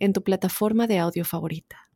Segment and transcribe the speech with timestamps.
[0.00, 1.88] en tu plataforma de audio favorita.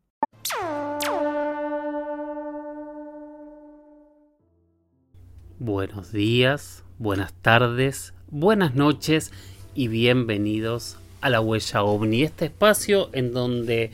[5.58, 9.32] Buenos días, buenas tardes, buenas noches
[9.74, 13.90] y bienvenidos a la huella ovni, este espacio en donde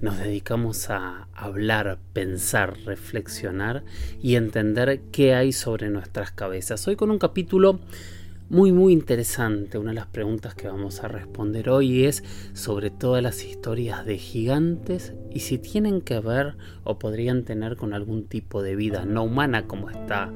[0.00, 3.84] nos dedicamos a hablar, pensar, reflexionar
[4.20, 6.86] y entender qué hay sobre nuestras cabezas.
[6.88, 7.78] Hoy con un capítulo
[8.50, 9.78] muy muy interesante.
[9.78, 14.18] Una de las preguntas que vamos a responder hoy es sobre todas las historias de
[14.18, 19.24] gigantes y si tienen que ver o podrían tener con algún tipo de vida no
[19.24, 20.32] humana como está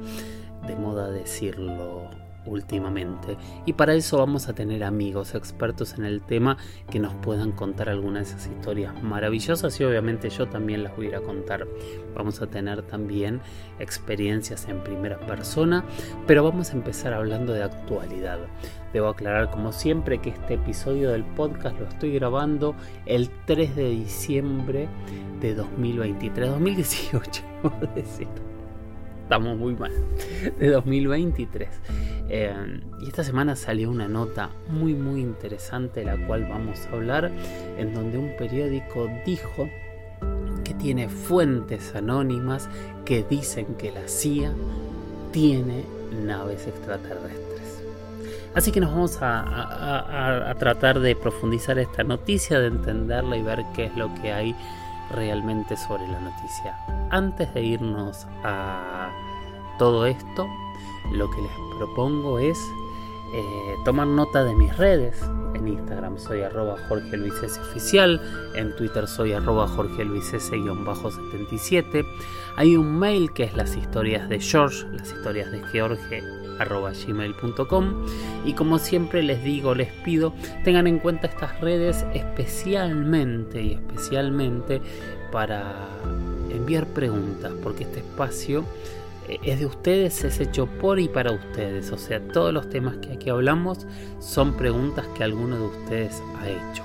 [0.67, 3.37] de moda decirlo últimamente.
[3.65, 6.57] Y para eso vamos a tener amigos expertos en el tema
[6.89, 11.13] que nos puedan contar algunas de esas historias maravillosas y obviamente yo también las voy
[11.13, 11.67] a contar.
[12.15, 13.41] Vamos a tener también
[13.79, 15.83] experiencias en primera persona,
[16.27, 18.39] pero vamos a empezar hablando de actualidad.
[18.93, 23.89] Debo aclarar como siempre que este episodio del podcast lo estoy grabando el 3 de
[23.89, 24.87] diciembre
[25.41, 27.43] de 2023, 2018,
[27.95, 28.52] decir
[29.23, 29.91] estamos muy mal,
[30.59, 31.69] de 2023.
[32.29, 36.95] Eh, y esta semana salió una nota muy muy interesante, de la cual vamos a
[36.95, 37.31] hablar,
[37.77, 39.69] en donde un periódico dijo
[40.63, 42.69] que tiene fuentes anónimas
[43.05, 44.53] que dicen que la CIA
[45.31, 45.83] tiene
[46.25, 47.83] naves extraterrestres.
[48.55, 53.63] Así que nos vamos a, a tratar de profundizar esta noticia, de entenderla y ver
[53.75, 54.55] qué es lo que hay
[55.11, 56.77] realmente sobre la noticia.
[57.09, 59.02] Antes de irnos a
[59.77, 60.47] todo esto,
[61.11, 62.57] lo que les propongo es
[63.33, 65.19] eh, tomar nota de mis redes.
[65.55, 67.59] En Instagram soy arroba Jorge Luis S.
[67.59, 68.21] Oficial,
[68.55, 72.05] en Twitter soy arroba Jorge Luis S-77.
[72.57, 76.23] Hay un mail que es las historias de George, las historias de George
[76.59, 78.05] arroba gmail.com
[78.45, 80.33] y como siempre les digo, les pido,
[80.63, 84.81] tengan en cuenta estas redes especialmente y especialmente
[85.31, 85.87] para
[86.51, 88.63] enviar preguntas, porque este espacio
[89.27, 91.91] es de ustedes, es hecho por y para ustedes.
[91.91, 93.87] O sea, todos los temas que aquí hablamos
[94.19, 96.83] son preguntas que alguno de ustedes ha hecho.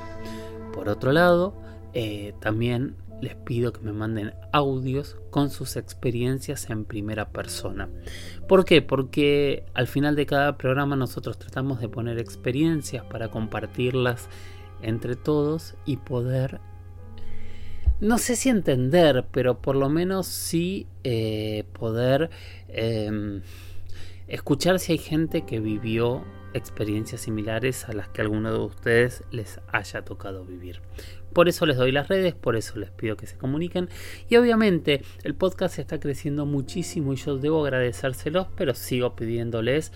[0.72, 1.54] Por otro lado,
[1.94, 7.88] eh, también les pido que me manden audios con sus experiencias en primera persona.
[8.46, 8.82] ¿Por qué?
[8.82, 14.28] Porque al final de cada programa nosotros tratamos de poner experiencias para compartirlas
[14.82, 16.60] entre todos y poder
[18.00, 22.30] no sé si entender, pero por lo menos sí eh, poder
[22.68, 23.42] em,
[24.28, 29.60] escuchar si hay gente que vivió experiencias similares a las que alguno de ustedes les
[29.72, 30.80] haya tocado vivir.
[31.32, 33.88] Por eso les doy las redes, por eso les pido que se comuniquen.
[34.28, 39.92] Y obviamente el podcast está creciendo muchísimo y yo debo agradecérselos, pero sigo pidiéndoles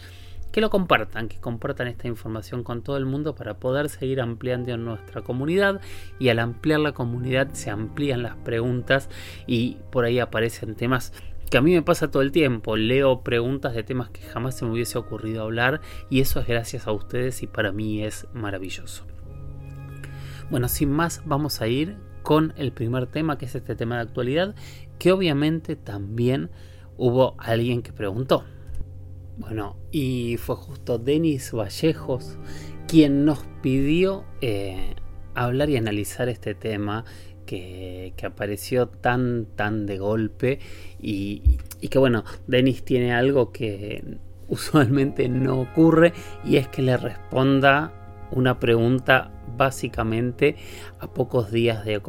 [0.52, 4.76] que lo compartan, que compartan esta información con todo el mundo para poder seguir ampliando
[4.76, 5.80] nuestra comunidad
[6.18, 9.08] y al ampliar la comunidad se amplían las preguntas
[9.46, 11.12] y por ahí aparecen temas
[11.50, 14.64] que a mí me pasa todo el tiempo, leo preguntas de temas que jamás se
[14.64, 19.04] me hubiese ocurrido hablar y eso es gracias a ustedes y para mí es maravilloso.
[20.50, 24.02] Bueno, sin más vamos a ir con el primer tema que es este tema de
[24.02, 24.54] actualidad
[24.98, 26.50] que obviamente también
[26.96, 28.44] hubo alguien que preguntó.
[29.38, 32.38] Bueno, y fue justo Denis Vallejos
[32.86, 34.94] quien nos pidió eh,
[35.34, 37.04] hablar y analizar este tema
[37.46, 40.58] que, apareció tan, tan de golpe
[41.00, 46.12] y, y que bueno, Denis tiene algo que usualmente no ocurre
[46.44, 47.92] y es que le responda
[48.32, 50.56] una pregunta básicamente
[50.98, 52.00] a pocos días de,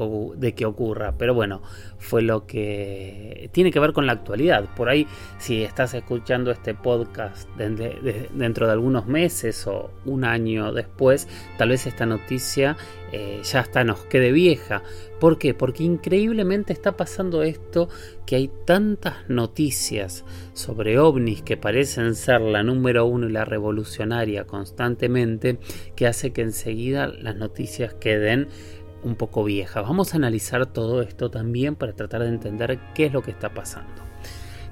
[0.56, 1.14] que ocurra.
[1.18, 1.62] Pero bueno,
[2.04, 4.66] fue lo que tiene que ver con la actualidad.
[4.76, 5.08] Por ahí,
[5.40, 11.28] si estás escuchando este podcast dentro de algunos meses o un año después,
[11.58, 12.78] tal vez esta noticia
[13.16, 14.82] eh, ya hasta nos quede vieja.
[15.20, 15.54] ¿Por qué?
[15.54, 17.88] Porque increíblemente está pasando esto
[18.26, 24.46] que hay tantas noticias sobre ovnis que parecen ser la número uno y la revolucionaria
[24.46, 25.60] constantemente
[25.96, 28.48] que hace que enseguida las noticias queden
[29.04, 29.84] un poco viejas.
[29.84, 33.54] Vamos a analizar todo esto también para tratar de entender qué es lo que está
[33.54, 34.04] pasando.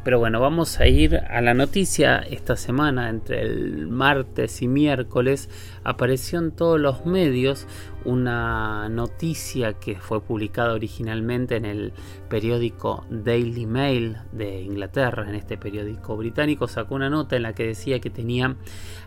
[0.03, 2.17] Pero bueno, vamos a ir a la noticia.
[2.17, 5.47] Esta semana, entre el martes y miércoles,
[5.83, 7.67] apareció en todos los medios
[8.03, 11.93] una noticia que fue publicada originalmente en el
[12.29, 17.67] periódico Daily Mail de Inglaterra, en este periódico británico, sacó una nota en la que
[17.67, 18.55] decía que tenía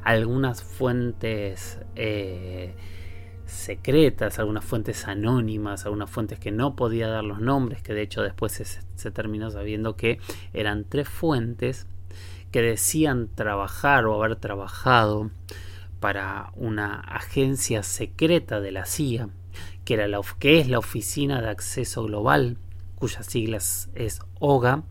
[0.04, 2.76] algunas fuentes eh,
[3.46, 8.22] secretas, algunas fuentes anónimas, algunas fuentes que no podía dar los nombres, que de hecho
[8.22, 8.52] después
[8.94, 10.18] se, terminó sabiendo que
[10.52, 11.86] eran tres fuentes
[12.50, 15.30] que decían trabajar o haber trabajado
[16.00, 19.28] para una agencia secreta de la CIA,
[19.84, 22.58] que, era la, que es la Oficina de Acceso Global,
[22.96, 24.82] cuyas siglas es OGA,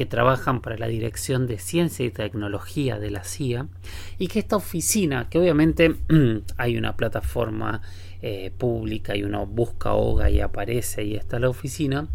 [0.00, 3.68] que trabajan para la Dirección de Ciencia y Tecnología de la CIA
[4.16, 5.94] y que esta oficina, que obviamente
[6.56, 7.82] hay una plataforma
[8.22, 12.08] eh, pública y uno busca OGA y aparece y está la oficina,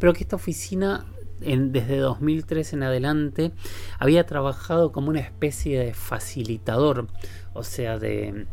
[0.00, 1.06] pero que esta oficina
[1.38, 3.52] desde 2003 en adelante
[4.00, 7.06] había trabajado como una especie de facilitador,
[7.52, 8.48] o sea, de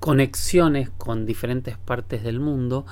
[0.00, 2.84] conexiones con diferentes partes del mundo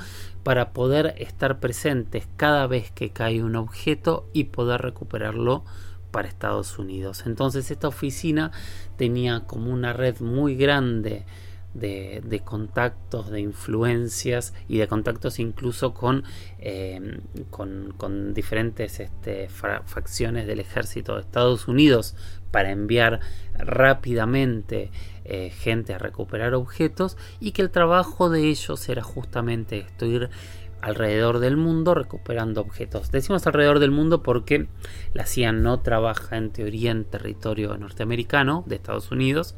[0.49, 5.63] para poder estar presentes cada vez que cae un objeto y poder recuperarlo
[6.11, 7.25] para Estados Unidos.
[7.27, 8.51] Entonces esta oficina
[8.97, 11.27] tenía como una red muy grande
[11.75, 16.25] de, contactos, de influencias y de contactos incluso con,
[16.61, 22.17] eh, con, diferentes este, facciones del ejército de Estados Unidos
[22.51, 23.21] para enviar
[23.59, 24.91] rápidamente
[25.31, 30.31] eh, gente a recuperar objetos y que el trabajo de ellos era justamente esto, ir
[30.81, 33.11] alrededor del mundo recuperando objetos.
[33.11, 34.69] Decimos alrededor del mundo porque
[35.13, 39.55] la CIA no trabaja en teoría en territorio norteamericano de Estados Unidos,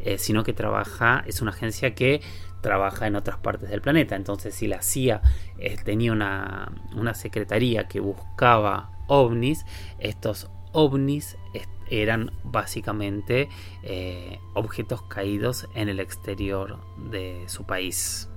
[0.00, 2.20] eh, sino que trabaja, es una agencia que
[2.60, 4.16] trabaja en otras partes del planeta.
[4.16, 5.22] Entonces, si la CIA
[5.56, 9.64] eh, tenía una, una, secretaría que buscaba ovnis,
[9.98, 11.38] estos ovnis
[11.90, 13.48] eran básicamente
[13.82, 16.78] eh, objetos caídos en el exterior
[17.10, 18.28] de su país.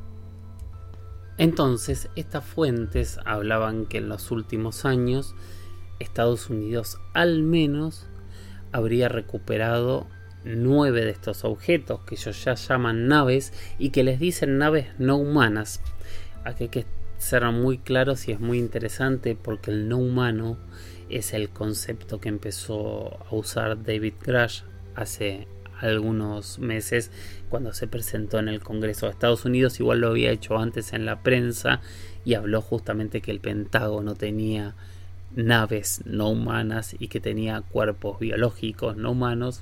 [1.38, 5.36] Entonces, estas fuentes hablaban que en los últimos años
[6.00, 8.08] Estados Unidos al menos
[8.72, 10.08] habría recuperado
[10.44, 15.18] nueve de estos objetos que ellos ya llaman naves y que les dicen naves no
[15.18, 15.82] humanas.
[16.44, 16.86] Aquí hay que
[17.18, 20.58] ser muy claros y es muy interesante porque el no humano
[21.10, 24.62] es el concepto que empezó a usar David Grush
[24.96, 25.48] hace
[25.80, 27.12] algunos meses
[27.50, 29.80] cuando se presentó en el Congreso de Estados Unidos.
[29.80, 31.82] Igual lo había hecho antes en la prensa
[32.26, 34.76] y habló justamente que el Pentágono tenía
[35.36, 39.62] naves no humanas y que tenía cuerpos biológicos no humanos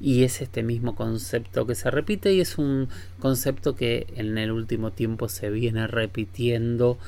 [0.00, 2.88] y es este mismo concepto que se repite y es un
[3.18, 6.98] concepto que en el último tiempo se viene repitiendo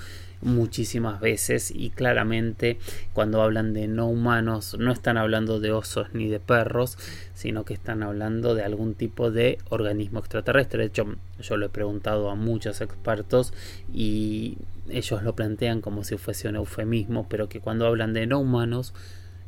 [0.43, 2.79] muchísimas veces y claramente
[3.12, 6.99] cuando hablan de no humanos no están hablando de osos ni de perros
[7.35, 11.06] sino que están hablando de algún tipo de organismo extraterrestre de hecho
[11.41, 13.55] yo lo he preguntado a muchos expertos
[13.93, 14.59] y
[14.89, 18.95] ellos lo plantean como si fuese un eufemismo pero que cuando hablan de no humanos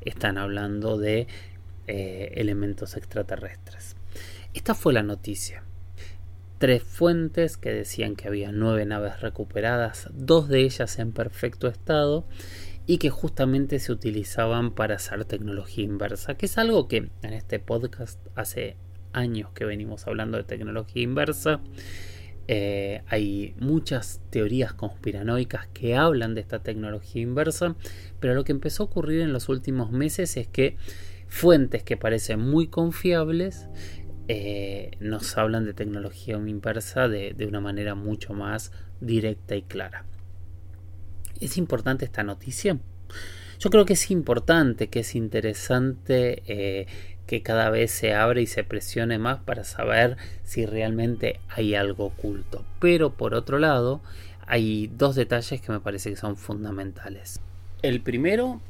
[0.05, 1.27] están hablando de
[1.87, 3.97] eh, elementos extraterrestres.
[4.55, 5.64] Esta fue la noticia.
[6.59, 12.27] Tres fuentes que decían que había nueve naves recuperadas, dos de ellas en perfecto estado
[12.87, 17.59] y que justamente se utilizaban para hacer tecnología inversa, que es algo que en este
[17.59, 18.77] podcast hace
[19.13, 21.61] años que venimos hablando de tecnología inversa.
[22.47, 27.75] Eh, hay muchas teorías conspiranoicas que hablan de esta tecnología inversa,
[28.21, 30.77] pero lo que empezó a ocurrir en los últimos meses es que
[31.27, 33.69] fuentes que parecen muy confiables
[34.29, 40.05] eh, nos hablan de tecnología inversa de, una manera mucho más directa y clara.
[41.41, 42.79] ¿Es importante esta noticia?
[43.59, 46.87] Yo creo que es importante, que es interesante eh,
[47.27, 52.07] que cada vez se abre y se presione más para saber si realmente hay algo
[52.07, 52.65] oculto.
[52.81, 54.01] Pero por otro lado,
[54.47, 57.41] hay dos detalles que me parece que son fundamentales.
[57.83, 58.61] El primero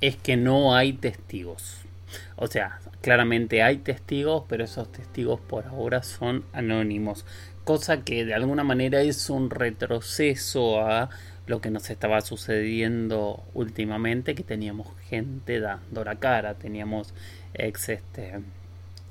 [0.00, 1.87] es que no hay testigos.
[2.36, 7.24] O sea, claramente hay testigos, pero esos testigos por ahora son anónimos.
[7.64, 11.10] Cosa que de alguna manera es un retroceso a
[11.46, 17.14] lo que nos estaba sucediendo últimamente, que teníamos gente dando la cara, teníamos
[17.54, 18.40] ex este,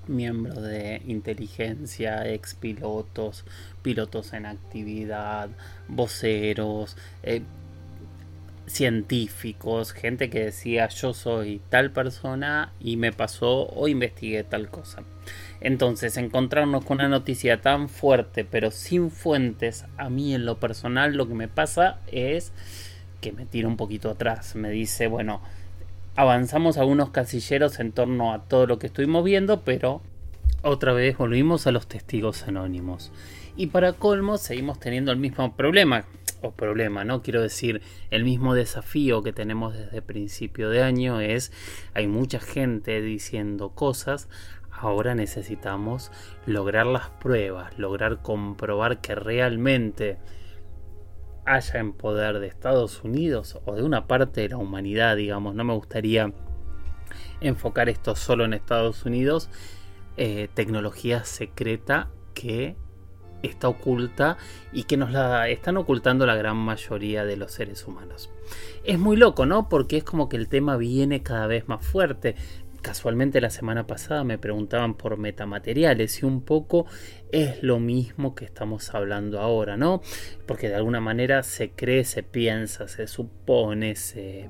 [0.08, 3.44] miembros de inteligencia, ex pilotos,
[3.82, 5.50] pilotos en actividad,
[5.88, 7.42] voceros, eh,
[8.68, 15.04] científicos, gente que decía yo soy tal persona y me pasó o investigué tal cosa.
[15.60, 21.16] Entonces, encontrarnos con una noticia tan fuerte pero sin fuentes, a mí en lo personal
[21.16, 22.52] lo que me pasa es
[23.22, 24.56] que me tira un poquito atrás.
[24.56, 25.42] Me dice, bueno,
[26.16, 30.02] avanzamos algunos casilleros en torno a todo lo que estuvimos viendo, pero
[30.62, 33.12] otra vez volvimos a los testigos anónimos.
[33.56, 36.06] Y para colmo seguimos teniendo el mismo problema,
[36.42, 37.22] o problema, ¿no?
[37.22, 41.52] Quiero decir, el mismo desafío que tenemos desde principio de año es,
[41.94, 44.30] hay mucha gente diciendo cosas,
[44.72, 46.12] ahora necesitamos
[46.46, 50.18] lograr las pruebas, lograr comprobar que realmente
[51.46, 55.64] haya en poder de Estados Unidos o de una parte de la humanidad, digamos, no
[55.64, 56.34] me gustaría
[57.40, 59.50] enfocar esto solo en Estados Unidos,
[60.18, 62.76] eh, tecnología secreta que
[63.44, 64.38] está oculta
[64.72, 68.30] y que nos la están ocultando la gran mayoría de los seres humanos.
[68.84, 69.70] Es muy loco, ¿no?
[69.70, 72.36] Porque es como que el tema viene cada vez más fuerte.
[72.82, 76.86] Casualmente la semana pasada me preguntaban por metamateriales y un poco
[77.32, 80.02] es lo mismo que estamos hablando ahora, ¿no?
[80.46, 84.50] Porque de alguna manera se cree, se piensa, se supone, se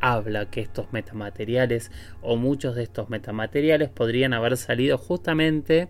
[0.00, 5.88] habla que estos metamateriales o muchos de estos metamateriales podrían haber salido justamente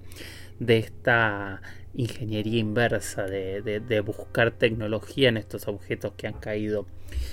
[0.59, 1.63] de esta
[1.95, 6.87] ingeniería inversa, de, buscar tecnología en estos objetos que han caído.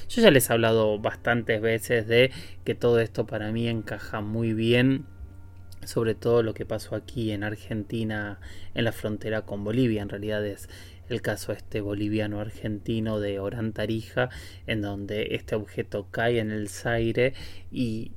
[0.09, 2.31] Yo ya les he hablado bastantes veces de
[2.63, 5.05] que todo esto para mí encaja muy bien
[5.85, 8.39] sobre todo lo que pasó aquí en Argentina
[8.73, 10.67] en la frontera con Bolivia en realidad es
[11.07, 14.29] el caso este boliviano argentino de Orán Tarija
[14.65, 17.33] en donde este objeto cae en el Zaire
[17.71, 18.11] y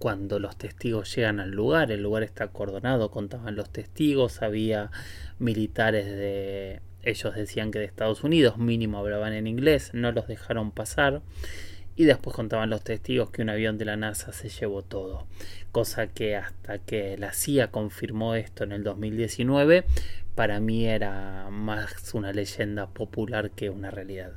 [0.00, 4.90] cuando los testigos llegan al lugar, el lugar está acordonado, contaban los testigos, había
[5.38, 10.72] militares de, ellos decían que de Estados Unidos, mínimo hablaban en inglés, no los dejaron
[10.72, 11.20] pasar
[11.96, 15.26] y después contaban los testigos que un avión de la NASA se llevó todo,
[15.70, 19.84] cosa que hasta que la CIA confirmó esto en el 2019,
[20.40, 24.32] para mí era más una leyenda popular que una realidad.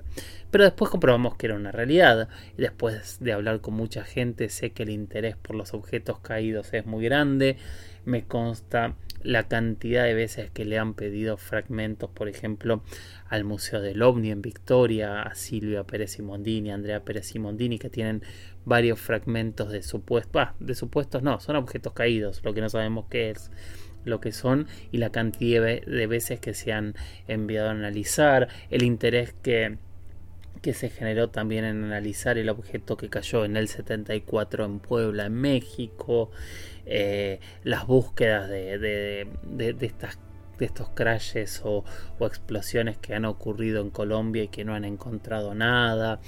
[0.51, 2.27] Pero después comprobamos que era una realidad.
[2.57, 6.73] Y después de hablar con mucha gente sé que el interés por los objetos caídos
[6.73, 7.55] es muy grande,
[8.03, 12.83] me consta la cantidad de veces que le han pedido fragmentos, por ejemplo,
[13.29, 17.89] al Museo del OVNI en Victoria, a Silvia Pérez Simondini, a Andrea Pérez Simondini, que
[17.89, 18.23] tienen
[18.65, 23.29] varios fragmentos de supuestos, de supuestos no, son objetos caídos, lo que no sabemos qué
[23.29, 23.51] es
[24.05, 26.95] lo que son y la cantidad de veces que se han
[27.27, 29.77] enviado a analizar, el interés que
[30.63, 35.25] que se generó también en analizar el objeto que cayó en el 74 en Puebla,
[35.25, 36.31] en México,
[36.85, 40.17] eh, las búsquedas de, de, estas
[40.57, 41.83] de estos crashes o,
[42.21, 46.21] explosiones que han ocurrido en Colombia y que no han encontrado nada.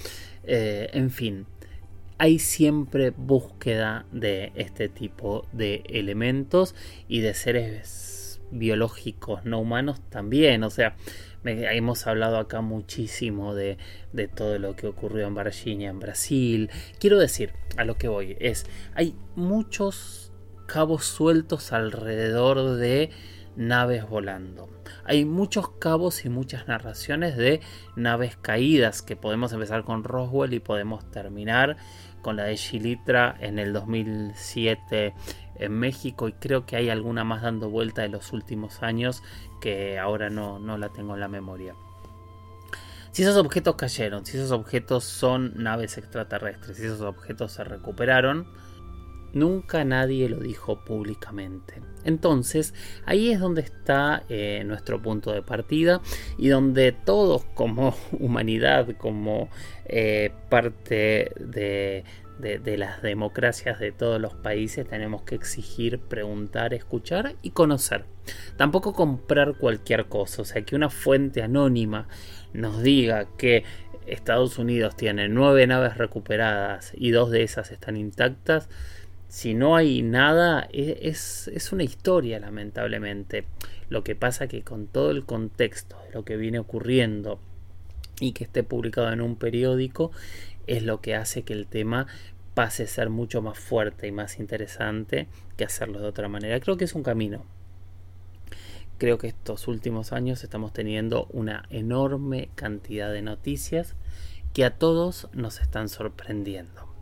[0.44, 1.46] Eh, en fin,
[2.17, 6.75] hay siempre búsqueda de este tipo de elementos
[7.07, 10.63] y de seres biológicos no humanos también.
[10.63, 10.95] O sea,
[11.43, 13.77] hemos hablado acá muchísimo de,
[14.13, 16.69] de, todo lo que ocurrió en Varginha, en Brasil.
[17.00, 20.31] Quiero decir, a lo que voy, es, hay muchos
[20.67, 23.12] cabos sueltos alrededor de
[23.55, 24.69] naves volando.
[25.03, 27.62] Hay muchos cabos y muchas narraciones de
[27.95, 31.77] naves caídas que podemos empezar con Roswell y podemos terminar
[32.21, 35.13] con la de Chilitra en el 2007
[35.57, 39.24] en México y creo que hay alguna más dando vuelta de los últimos años
[39.62, 41.75] que ahora no, no la tengo en la memoria.
[43.12, 48.45] Si esos objetos cayeron, si esos objetos son naves extraterrestres, si esos objetos se recuperaron,
[49.36, 51.82] Nunca nadie lo dijo públicamente.
[52.06, 52.74] Entonces,
[53.06, 56.01] ahí es donde está eh, nuestro punto de partida
[56.38, 59.50] y donde todos como humanidad, como
[59.88, 62.06] eh, parte de,
[62.39, 68.06] de, las democracias de todos los países tenemos que exigir, preguntar, escuchar y conocer.
[68.56, 72.08] Tampoco comprar cualquier cosa, o sea, que una fuente anónima
[72.54, 73.65] nos diga que
[74.06, 78.70] Estados Unidos tiene nueve naves recuperadas y dos de esas están intactas,
[79.36, 83.44] si no hay nada, e, es, es, una historia, lamentablemente.
[83.89, 87.42] Lo que pasa que con todo el contexto de lo que viene ocurriendo
[88.22, 90.13] y que esté publicado en un periódico,
[90.68, 92.08] es lo que hace que el tema
[92.54, 95.27] pase a ser mucho más fuerte y más interesante
[95.58, 96.58] que hacerlo de otra manera.
[96.62, 97.44] Creo que es un camino.
[99.00, 103.96] Creo que estos últimos años estamos teniendo una enorme cantidad de noticias
[104.54, 106.94] que a todos nos están sorprendiendo.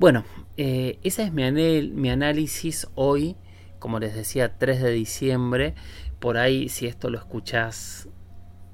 [0.00, 0.24] Bueno,
[0.56, 3.36] eh, ese es mi, análisis hoy,
[3.78, 5.74] como les decía, 3 de diciembre.
[6.20, 8.08] Por ahí, si esto lo escuchás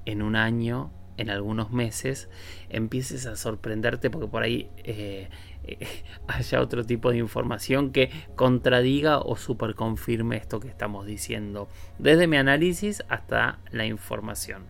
[0.05, 2.29] en un año, en algunos meses,
[2.69, 5.29] empieces a sorprenderte porque por ahí eh,
[6.29, 11.69] haya otro tipo de información que contradiga o superconfirme esto que estamos diciendo,
[11.99, 14.63] desde mi análisis hasta la información.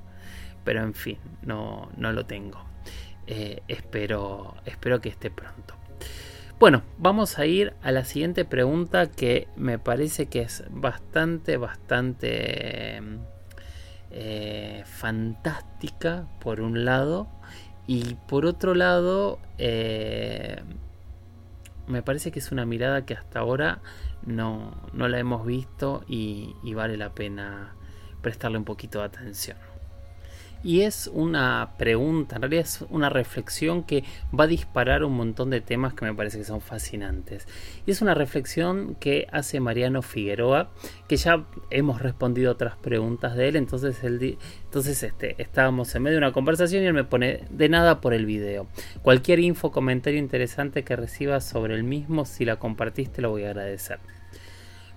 [0.64, 2.64] Pero en fin, no, no lo tengo.
[3.26, 5.75] eh, espero, espero que esté pronto.
[6.58, 12.98] Bueno, vamos a ir a la siguiente pregunta que me parece que es bastante, bastante
[14.10, 17.28] eh, fantástica por un lado
[17.86, 20.62] y por otro lado eh,
[21.86, 23.82] me parece que es una mirada que hasta ahora
[24.24, 27.74] no, la hemos visto y vale la pena
[28.22, 29.65] prestarle un poquito de atención.
[30.66, 34.02] Y es una pregunta, en realidad es una reflexión que
[34.36, 37.46] va a disparar un montón de temas que me parece que son fascinantes.
[37.86, 40.72] Y es una reflexión que hace Mariano Figueroa,
[41.06, 46.16] que ya hemos respondido otras preguntas de él, entonces, él, entonces este, estábamos en medio
[46.16, 48.66] de una conversación y él me pone de nada por el video.
[49.02, 53.50] Cualquier info, comentario interesante que recibas sobre el mismo, si la compartiste, lo voy a
[53.50, 54.00] agradecer.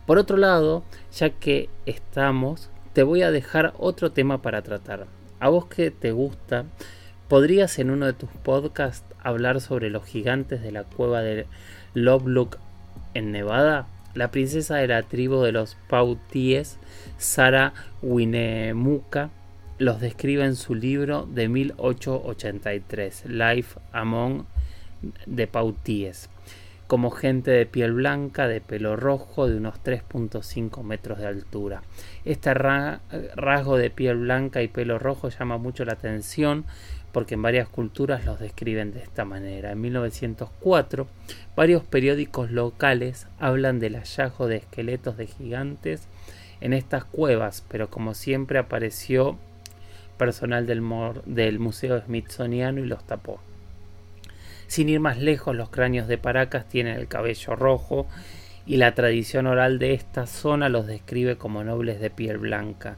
[0.08, 5.50] Por otro lado, ya que estamos, te voy a dejar otro tema para tratar a
[5.50, 6.66] vos que te gusta,
[7.28, 11.46] ¿podrías en uno de tus podcasts hablar sobre los gigantes de la cueva de
[11.94, 12.58] Lovelock
[13.14, 13.88] en Nevada?
[14.14, 16.80] La princesa de la tribu de los Pautíes,
[17.18, 19.30] Sara Winemuka,
[19.78, 24.46] los describe en su libro de 1883, Life Among
[25.34, 26.30] the Pautíes
[26.90, 31.84] como gente de piel blanca, de pelo rojo, de unos 3.5 metros de altura.
[32.26, 36.66] Este rasgo de piel blanca y pelo rojo llama mucho la atención
[37.12, 39.72] porque en varias culturas los describen de esta manera.
[39.72, 41.06] En 1904,
[41.56, 46.08] varios periódicos locales hablan del hallazgo de esqueletos de gigantes
[46.60, 49.38] en estas cuevas, pero como siempre apareció
[50.18, 50.82] personal del,
[51.28, 53.40] del Museo Smithsoniano y los tapó.
[54.70, 58.06] Sin ir más lejos, los cráneos de Paracas tienen el cabello rojo
[58.68, 62.98] y la tradición oral de esta zona los describe como nobles de piel blanca,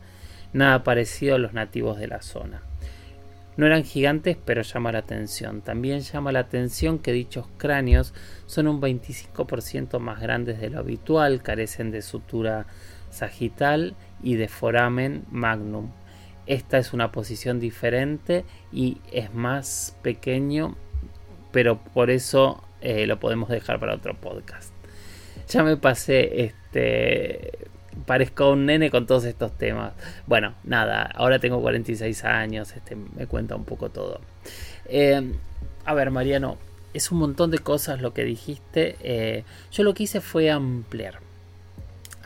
[0.51, 2.61] nada parecido a los nativos de la zona.
[3.55, 5.61] No eran gigantes, pero llama la atención.
[5.61, 8.13] También llama la atención que dichos cráneos
[8.47, 12.65] son un 25% más grandes de lo habitual, carecen de sutura
[13.11, 15.91] sagital y de foramen magnum.
[16.47, 20.75] Esta es una posición diferente y es más pequeño
[21.51, 24.71] pero por eso eh, lo podemos dejar para otro podcast.
[25.49, 27.51] Ya me pasé, este,
[28.05, 29.93] parezco un nene con todos estos temas.
[30.27, 34.21] Bueno, nada, ahora tengo 46 años, este, me cuenta un poco todo.
[34.85, 35.33] Eh,
[35.85, 36.57] a ver, Mariano,
[36.93, 38.95] es un montón de cosas lo que dijiste.
[39.01, 41.19] Eh, yo lo que hice fue ampliar.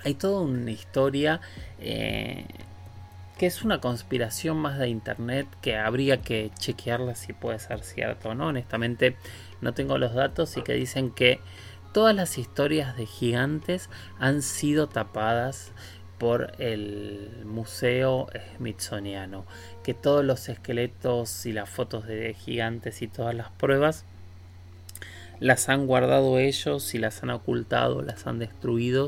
[0.03, 1.41] Hay toda una historia
[3.37, 8.29] que es una conspiración más de internet que habría que chequearla si puede ser cierto
[8.29, 8.47] o no.
[8.47, 9.17] Honestamente
[9.61, 11.39] no tengo los datos y que dicen que
[11.93, 15.71] todas las historias de gigantes han sido tapadas
[16.17, 19.45] por el Museo Smithsoniano,
[19.83, 24.05] que todos los esqueletos y las fotos de gigantes y todas las pruebas
[25.39, 29.07] las han guardado ellos y las han ocultado, las han destruido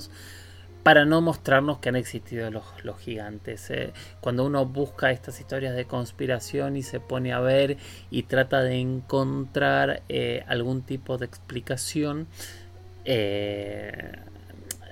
[0.88, 2.64] para no mostrarnos que han existido los,
[3.02, 3.70] gigantes.
[3.72, 3.92] ¿eh?
[4.22, 7.76] Cuando uno busca estas historias de conspiración y se pone a ver
[8.10, 12.28] y trata de encontrar eh, algún tipo de explicación,
[13.04, 14.14] eh,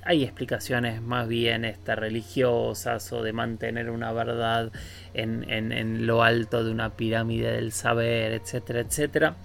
[0.03, 4.73] hay explicaciones más bien este, religiosas o de mantener una verdad
[5.13, 9.37] en, en, lo alto de una pirámide del saber, etcétera, etcétera.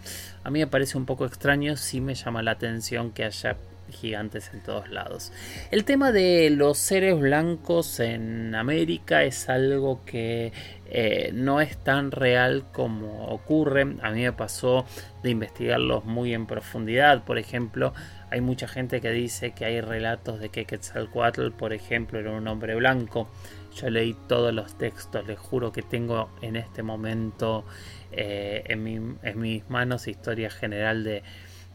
[0.43, 3.57] A mí me parece un poco extraño, sí me llama la atención que haya
[3.90, 5.33] gigantes en todos lados.
[5.70, 10.53] El tema de los seres blancos en América es algo que
[10.92, 13.83] eh, no es tan real como ocurre.
[14.03, 14.85] A mí me pasó
[15.22, 17.24] de investigarlos muy en profundidad.
[17.24, 17.92] Por ejemplo,
[18.31, 22.46] hay mucha gente que dice que hay relatos de que Quetzalcoatl, por ejemplo, era un
[22.48, 23.29] hombre blanco.
[23.76, 27.64] Yo leí todos los textos, les juro que tengo en este momento
[28.11, 31.22] eh, en, en mis manos historia general de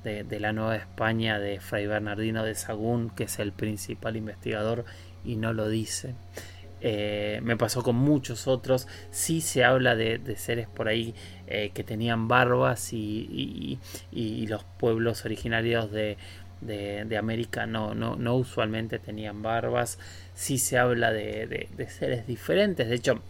[0.05, 4.85] de, la Nueva España de Fray Bernardino de Sagún, que es el principal investigador
[5.23, 6.13] y no lo dice.
[6.81, 8.87] Eh, me pasó con muchos otros.
[9.09, 11.15] Sí se habla de, seres por ahí
[11.47, 13.79] eh, que tenían barbas y,
[14.47, 16.17] los pueblos originarios de,
[17.17, 19.97] América no, no, no, usualmente tenían barbas.
[20.35, 22.87] Sí se habla de, seres diferentes.
[22.87, 23.21] De hecho,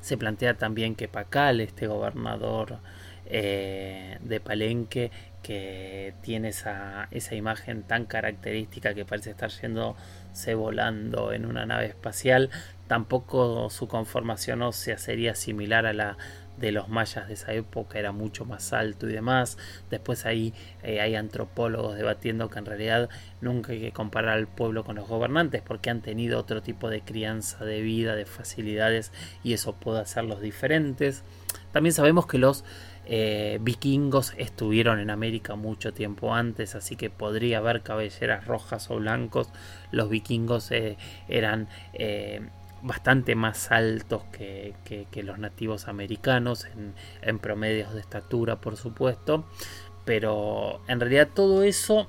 [0.00, 2.78] se plantea también que Pacal, este gobernador
[3.26, 11.32] eh, de Palenque, que tiene esa, esa imagen tan característica que parece estar yéndose volando
[11.32, 12.50] en una nave espacial,
[12.86, 16.16] tampoco su conformación ósea sería similar a la
[16.56, 19.58] de los mayas de esa época, era mucho más alto y demás.
[19.90, 23.08] Después ahí eh, hay antropólogos debatiendo que en realidad
[23.40, 27.00] nunca hay que comparar al pueblo con los gobernantes porque han tenido otro tipo de
[27.00, 31.24] crianza de vida, de facilidades y eso puede hacerlos diferentes.
[31.72, 32.64] También sabemos que los
[33.04, 38.96] eh, vikingos estuvieron en América mucho tiempo antes, así que podría haber cabelleras rojas o
[38.96, 39.48] blancos.
[39.90, 40.96] Los vikingos eh,
[41.28, 42.48] eran eh,
[42.82, 44.74] bastante más altos que,
[45.22, 49.44] los nativos americanos, en, en promedios de estatura, por supuesto.
[50.04, 52.08] Pero en realidad todo eso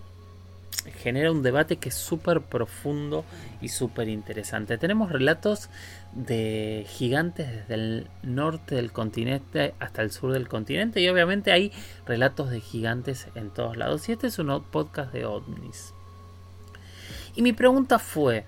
[1.02, 3.26] genera un debate que es súper profundo
[3.62, 4.78] y súper interesante.
[4.78, 5.70] Tenemos relatos
[6.14, 11.72] de gigantes desde el norte del continente hasta el sur del continente y obviamente hay
[12.06, 14.08] relatos de gigantes en todos lados.
[14.10, 15.94] Y este es un podcast de ovnis.
[17.36, 18.46] Y mi pregunta fue,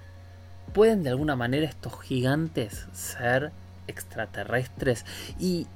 [0.73, 3.51] ¿pueden de alguna manera estos gigantes ser
[3.87, 5.05] extraterrestres?
[5.39, 5.67] Y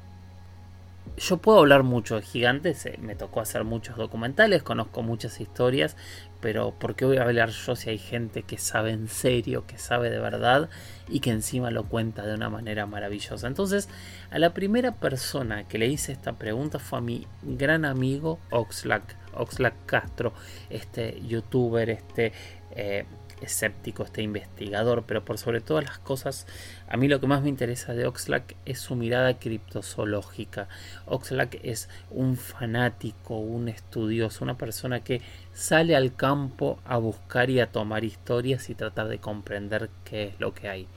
[1.18, 5.98] yo puedo hablar mucho de gigantes, eh, me tocó hacer muchos documentales, conozco muchas historias,
[6.42, 9.78] pero ¿por qué voy a hablar yo si hay gente que sabe en serio, que
[9.78, 10.70] sabe de verdad
[11.08, 13.48] y que encima lo cuenta de una manera maravillosa?
[13.48, 13.90] Entonces,
[14.32, 19.16] a la primera persona que le hice esta pregunta fue a mi gran amigo Oxlack,
[19.34, 20.34] Oxlack Castro,
[20.70, 22.32] este youtuber, este
[22.72, 23.06] eh,
[23.42, 26.48] escéptico, este investigador, pero por sobre todas las cosas,
[26.88, 30.68] a mí lo que más me interesa de Oxlack es su mirada criptozoológica.
[31.06, 35.22] Oxlack es un fanático, un estudioso, una persona que
[35.54, 40.40] sale al campo a buscar y a tomar historias y tratar de comprender qué es
[40.40, 40.88] lo que hay.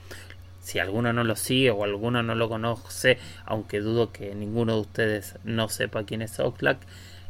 [0.61, 4.81] Si alguno no lo sigue o alguno no lo conoce, aunque dudo que ninguno de
[4.81, 6.79] ustedes no sepa quién es Oxlack,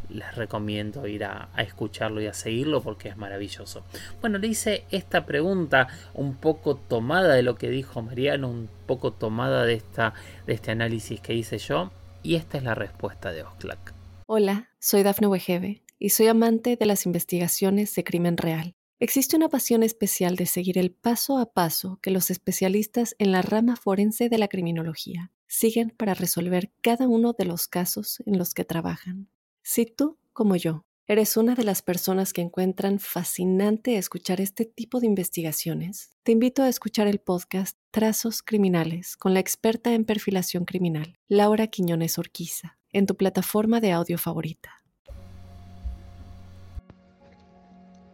[0.10, 3.84] les recomiendo ir a, escucharlo y a seguirlo porque es maravilloso.
[4.22, 9.12] Bueno, le hice esta pregunta un poco tomada de lo que dijo Mariano, un poco
[9.12, 10.13] tomada de, esta,
[10.46, 13.94] de este análisis que hice yo, y esta es la respuesta de Oxlack.
[14.26, 18.76] Hola, soy Dafne Wegebe y soy amante de las investigaciones de crimen real.
[19.00, 23.42] Existe una pasión especial de seguir el paso a paso que los especialistas en la
[23.42, 28.54] rama forense de la criminología siguen para resolver cada uno de los casos en los
[28.54, 29.28] que trabajan.
[29.65, 34.99] Si tú, como yo, eres una de las personas que encuentran fascinante escuchar este tipo
[34.99, 40.65] de investigaciones, te invito a escuchar el podcast Trazos Criminales con la experta en perfilación
[40.65, 44.84] criminal, Laura Quiñones Orquiza, en tu plataforma de audio favorita.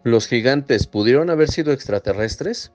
[0.04, 2.74] ¿Los gigantes pudieron haber sido extraterrestres?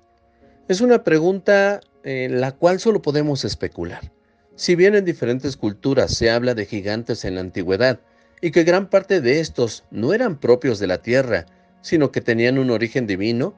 [0.66, 4.12] Es una pregunta en la cual solo podemos especular.
[4.56, 8.00] Si bien en diferentes culturas se habla de gigantes en la antigüedad,
[8.44, 11.46] y que gran parte de estos no eran propios de la tierra,
[11.80, 13.54] sino que tenían un origen divino,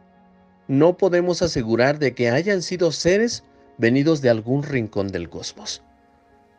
[0.69, 3.43] no podemos asegurar de que hayan sido seres
[3.79, 5.83] venidos de algún rincón del cosmos.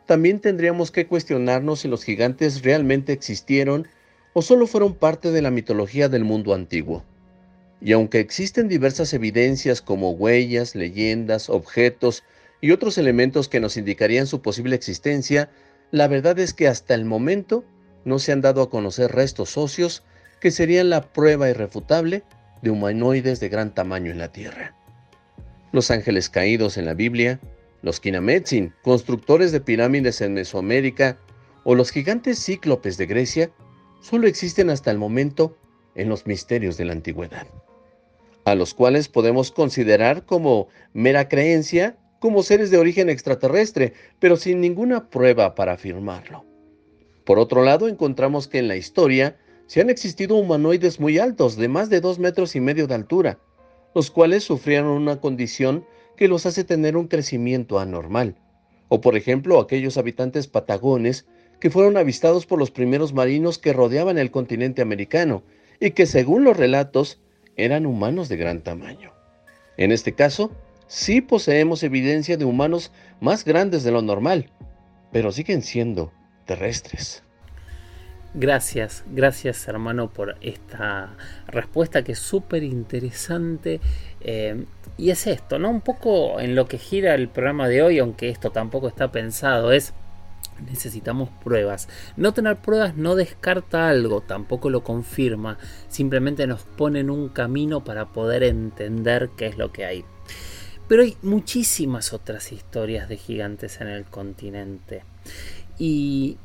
[0.04, 3.88] También tendríamos que cuestionarnos si los gigantes realmente existieron
[4.34, 7.04] o solo fueron parte de la mitología del mundo antiguo.
[7.80, 12.24] Y aunque existen diversas evidencias como huellas, leyendas, objetos
[12.60, 15.48] y otros elementos que nos indicarían su posible existencia,
[15.92, 17.64] la verdad es que hasta el momento
[18.08, 20.02] no se han dado a conocer restos óseos
[20.40, 22.22] que serían la prueba irrefutable
[22.62, 24.74] de humanoides de gran tamaño en la Tierra.
[25.72, 27.38] Los ángeles caídos en la Biblia,
[27.82, 31.18] los Kinametsin, constructores de pirámides en Mesoamérica,
[31.64, 33.50] o los gigantes cíclopes de Grecia,
[34.00, 35.56] solo existen hasta el momento
[35.94, 37.46] en los misterios de la antigüedad,
[38.44, 44.60] a los cuales podemos considerar como mera creencia, como seres de origen extraterrestre, pero sin
[44.60, 46.47] ninguna prueba para afirmarlo.
[47.28, 49.36] Por otro lado, encontramos que en la historia
[49.66, 53.38] se han existido humanoides muy altos, de más de dos metros y medio de altura,
[53.94, 55.84] los cuales sufrieron una condición
[56.16, 58.36] que los hace tener un crecimiento anormal.
[58.88, 61.26] O por ejemplo, aquellos habitantes patagones
[61.60, 65.42] que fueron avistados por los primeros marinos que rodeaban el continente americano
[65.80, 67.20] y que según los relatos
[67.56, 69.12] eran humanos de gran tamaño.
[69.76, 70.50] En este caso,
[70.86, 74.50] sí poseemos evidencia de humanos más grandes de lo normal,
[75.12, 76.10] pero siguen siendo
[76.48, 77.22] terrestres.
[78.34, 83.80] Gracias, gracias hermano por esta respuesta que es súper interesante.
[84.20, 84.64] Eh,
[84.96, 85.70] y es esto, ¿no?
[85.70, 89.72] Un poco en lo que gira el programa de hoy, aunque esto tampoco está pensado,
[89.72, 89.94] es
[90.66, 91.88] necesitamos pruebas.
[92.16, 95.58] No tener pruebas no descarta algo, tampoco lo confirma,
[95.88, 100.04] simplemente nos pone en un camino para poder entender qué es lo que hay.
[100.88, 105.04] Pero hay muchísimas otras historias de gigantes en el continente.
[105.78, 106.36] Y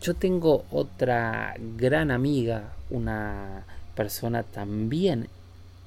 [0.00, 5.28] yo tengo otra gran amiga, una persona también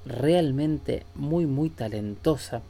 [0.05, 2.61] realmente muy muy talentosa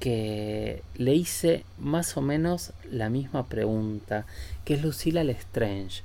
[0.00, 4.26] que le hice más o menos la misma pregunta,
[4.64, 6.02] que es Lucila Lestrange.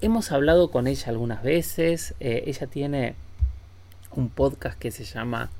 [0.00, 3.14] Hemos hablado con ella algunas veces, eh, ella tiene
[4.12, 5.50] un podcast que se llama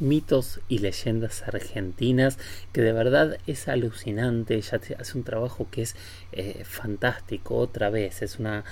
[0.00, 2.38] mitos y leyendas argentinas
[2.72, 4.54] que de verdad es alucinante.
[4.54, 5.96] Ella hace un trabajo que es
[6.32, 7.56] eh, fantástico.
[7.56, 8.64] Otra vez, es una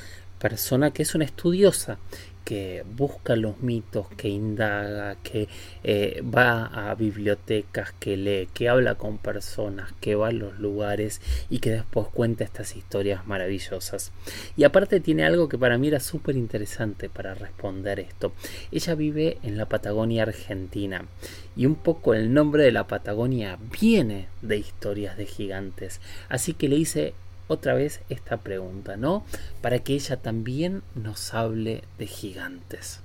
[0.48, 1.98] persona que es una estudiosa
[2.44, 5.48] que busca los mitos, que indaga, que
[5.82, 11.20] eh, va a bibliotecas, que lee, que habla con personas, que va a los lugares
[11.50, 14.12] y que después cuenta estas historias maravillosas.
[14.56, 18.32] Y aparte tiene algo que para mí era súper interesante para responder esto.
[18.70, 21.06] Ella vive en la Patagonia Argentina
[21.56, 26.00] y un poco el nombre de la Patagonia viene de historias de gigantes.
[26.28, 27.14] Así que le hice
[27.48, 29.24] otra vez esta pregunta, ¿no?
[29.62, 33.00] Para que ella también nos hable de gigantes.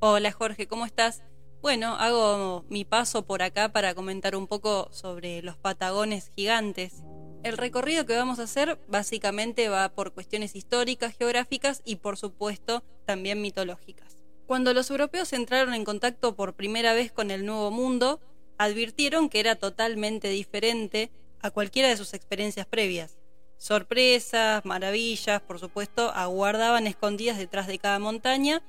[0.00, 1.22] Hola Jorge, ¿cómo estás?
[1.62, 7.02] Bueno, hago mi paso por acá para comentar un poco sobre los patagones gigantes.
[7.42, 12.82] El recorrido que vamos a hacer básicamente va por cuestiones históricas, geográficas y por supuesto
[13.04, 14.16] también mitológicas.
[14.46, 18.20] Cuando los europeos entraron en contacto por primera vez con el Nuevo Mundo,
[18.58, 23.19] advirtieron que era totalmente diferente a cualquiera de sus experiencias previas.
[23.60, 28.62] Sorpresas, maravillas, por supuesto, aguardaban escondidas detrás de cada montaña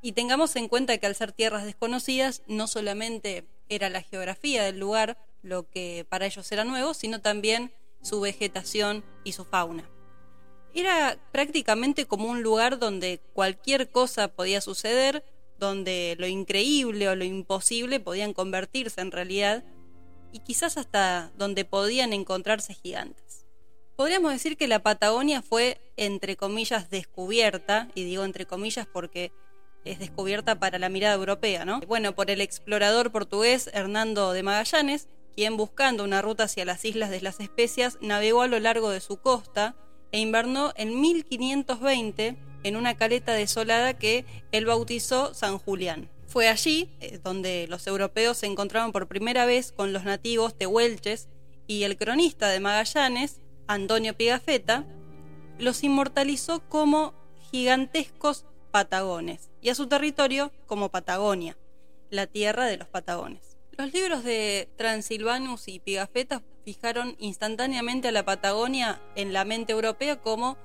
[0.00, 4.78] y tengamos en cuenta que al ser tierras desconocidas no solamente era la geografía del
[4.78, 9.90] lugar lo que para ellos era nuevo, sino también su vegetación y su fauna.
[10.72, 15.24] Era prácticamente como un lugar donde cualquier cosa podía suceder,
[15.58, 19.64] donde lo increíble o lo imposible podían convertirse en realidad
[20.30, 23.47] y quizás hasta donde podían encontrarse gigantes.
[23.98, 29.32] Podríamos decir que la Patagonia fue, entre comillas, descubierta, y digo entre comillas porque
[29.84, 31.80] es descubierta para la mirada europea, ¿no?
[31.80, 37.10] Bueno, por el explorador portugués Hernando de Magallanes, quien buscando una ruta hacia las Islas
[37.10, 39.74] de las Especias navegó a lo largo de su costa
[40.12, 46.08] e invernó en 1520 en una caleta desolada que él bautizó San Julián.
[46.28, 51.28] Fue allí eh, donde los europeos se encontraron por primera vez con los nativos tehuelches
[51.66, 54.86] y el cronista de Magallanes, Antonio Pigafetta,
[55.58, 57.12] los inmortalizó como
[57.50, 61.56] gigantescos patagones y a su territorio como Patagonia,
[62.10, 63.58] la tierra de los patagones.
[63.72, 70.16] Los libros de Transilvanus y Pigafetta fijaron instantáneamente a la Patagonia en la mente europea
[70.16, 70.56] como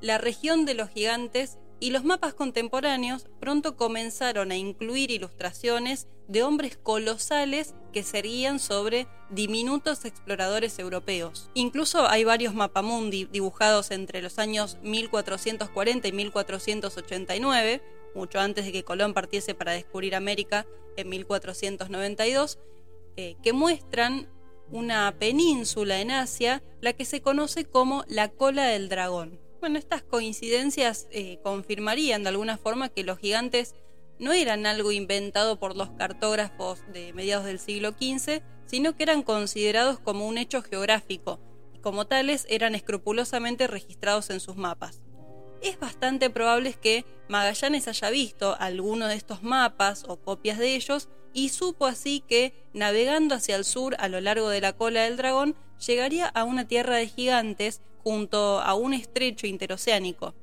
[0.00, 6.42] la región de los gigantes y los mapas contemporáneos pronto comenzaron a incluir ilustraciones de
[6.42, 11.50] hombres colosales que serían sobre diminutos exploradores europeos.
[11.54, 17.82] Incluso hay varios mapamundi dibujados entre los años 1440 y 1489,
[18.14, 22.58] mucho antes de que Colón partiese para descubrir América en 1492,
[23.16, 24.28] eh, que muestran
[24.70, 29.40] una península en Asia, la que se conoce como la cola del dragón.
[29.60, 33.74] Bueno, estas coincidencias eh, confirmarían de alguna forma que los gigantes
[34.20, 39.22] no eran algo inventado por los cartógrafos de mediados del siglo XV, sino que eran
[39.22, 41.40] considerados como un hecho geográfico
[41.72, 45.00] y como tales eran escrupulosamente registrados en sus mapas.
[45.60, 51.08] Es bastante probable que Magallanes haya visto alguno de estos mapas o copias de ellos
[51.32, 55.16] y supo así que, navegando hacia el sur a lo largo de la cola del
[55.16, 60.34] dragón, llegaría a una tierra de gigantes junto a un estrecho interoceánico.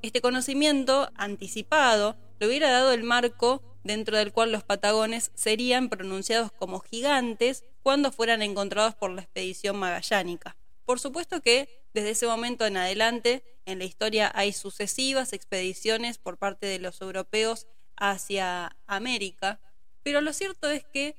[0.00, 6.52] Este conocimiento anticipado le hubiera dado el marco dentro del cual los patagones serían pronunciados
[6.52, 10.56] como gigantes cuando fueran encontrados por la expedición magallánica.
[10.86, 16.38] Por supuesto que desde ese momento en adelante en la historia hay sucesivas expediciones por
[16.38, 19.60] parte de los europeos hacia América,
[20.02, 21.14] pero lo cierto es que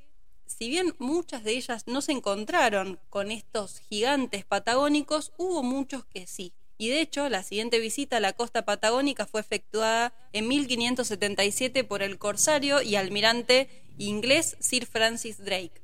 [0.46, 6.28] si bien muchas de ellas no se encontraron con estos gigantes patagónicos, hubo muchos que
[6.28, 6.54] sí.
[6.78, 12.02] Y de hecho, la siguiente visita a la costa patagónica fue efectuada en 1577 por
[12.02, 15.82] el corsario y almirante inglés Sir Francis Drake.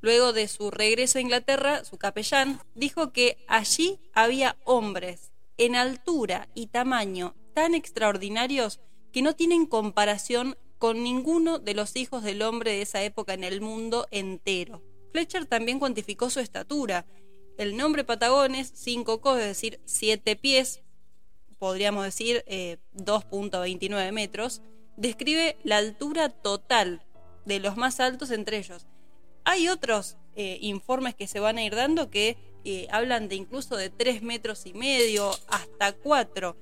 [0.00, 6.48] Luego de su regreso a Inglaterra, su capellán dijo que allí había hombres en altura
[6.54, 8.80] y tamaño tan extraordinarios
[9.12, 13.44] que no tienen comparación con ninguno de los hijos del hombre de esa época en
[13.44, 14.82] el mundo entero.
[15.12, 17.06] Fletcher también cuantificó su estatura.
[17.56, 20.82] El nombre Patagones, 5 cos, es decir, 7 pies,
[21.58, 24.60] podríamos decir 2.29 eh, metros,
[24.96, 27.02] describe la altura total
[27.46, 28.86] de los más altos entre ellos.
[29.44, 33.76] Hay otros eh, informes que se van a ir dando que eh, hablan de incluso
[33.76, 36.56] de 3 metros y medio hasta 4.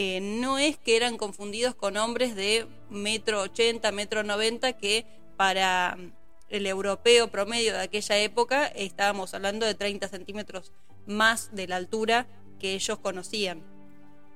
[0.00, 5.04] Eh, no es que eran confundidos con hombres de metro ochenta, metro noventa, que
[5.36, 6.12] para mm,
[6.50, 10.72] el europeo promedio de aquella época estábamos hablando de 30 centímetros
[11.08, 12.28] más de la altura
[12.60, 13.64] que ellos conocían.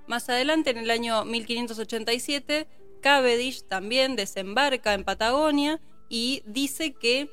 [0.09, 2.67] Más adelante, en el año 1587,
[3.01, 7.31] Cavendish también desembarca en Patagonia y dice que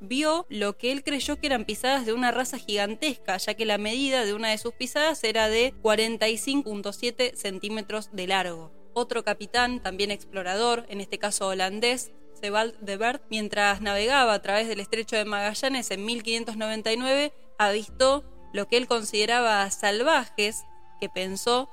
[0.00, 3.78] vio lo que él creyó que eran pisadas de una raza gigantesca, ya que la
[3.78, 8.72] medida de una de sus pisadas era de 45.7 centímetros de largo.
[8.92, 14.66] Otro capitán, también explorador, en este caso holandés, Sebald de Bert, mientras navegaba a través
[14.66, 20.64] del estrecho de Magallanes en 1599, avistó lo que él consideraba salvajes,
[21.00, 21.68] que pensó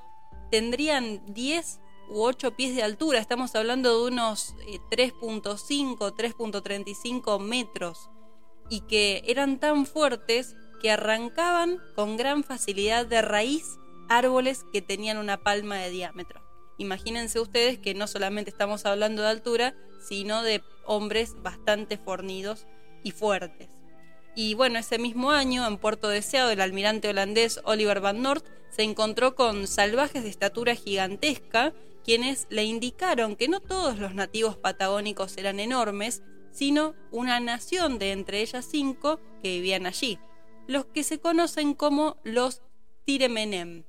[0.51, 3.19] tendrían 10 u 8 pies de altura.
[3.19, 4.55] Estamos hablando de unos
[4.89, 8.09] 3.5, eh, 3.35 metros.
[8.69, 13.77] Y que eran tan fuertes que arrancaban con gran facilidad de raíz
[14.10, 16.41] árboles que tenían una palma de diámetro.
[16.77, 22.67] Imagínense ustedes que no solamente estamos hablando de altura, sino de hombres bastante fornidos
[23.03, 23.69] y fuertes.
[24.36, 28.84] Y bueno, ese mismo año, en Puerto Deseado, el almirante holandés Oliver van Noort se
[28.84, 35.36] encontró con salvajes de estatura gigantesca quienes le indicaron que no todos los nativos patagónicos
[35.38, 36.21] eran enormes,
[36.57, 40.17] sino una nación de entre ellas cinco que vivían allí,
[40.65, 42.63] los que se conocen como los
[43.05, 43.83] Tiremenem.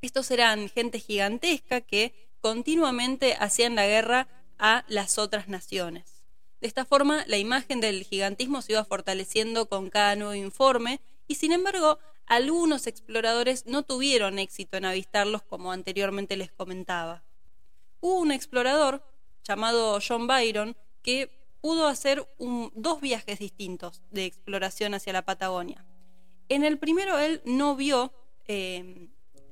[0.00, 4.26] Estos eran gente gigantesca que continuamente hacían la guerra
[4.58, 6.24] a las otras naciones.
[6.60, 11.36] De esta forma, la imagen del gigantismo se iba fortaleciendo con cada nuevo informe y
[11.36, 17.22] sin embargo algunos exploradores no tuvieron éxito en avistarlos como anteriormente les comentaba.
[18.00, 19.04] Hubo un explorador
[19.44, 22.28] llamado John Byron que pudo hacer
[22.74, 25.86] dos viajes distintos de exploración hacia la Patagonia.
[26.50, 28.12] En el primero él no vio
[28.46, 29.08] eh,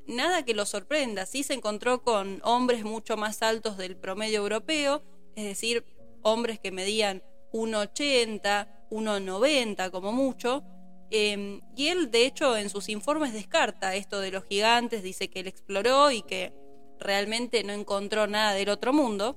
[0.07, 5.03] nada que lo sorprenda, sí se encontró con hombres mucho más altos del promedio europeo,
[5.37, 5.87] es decir,
[6.21, 10.63] hombres que medían 1,80, 1,90 como mucho,
[11.11, 15.41] Em, y él, de hecho, en sus informes descarta esto de los gigantes, dice que
[15.41, 16.55] él exploró y que
[17.01, 19.37] realmente no encontró nada del otro mundo.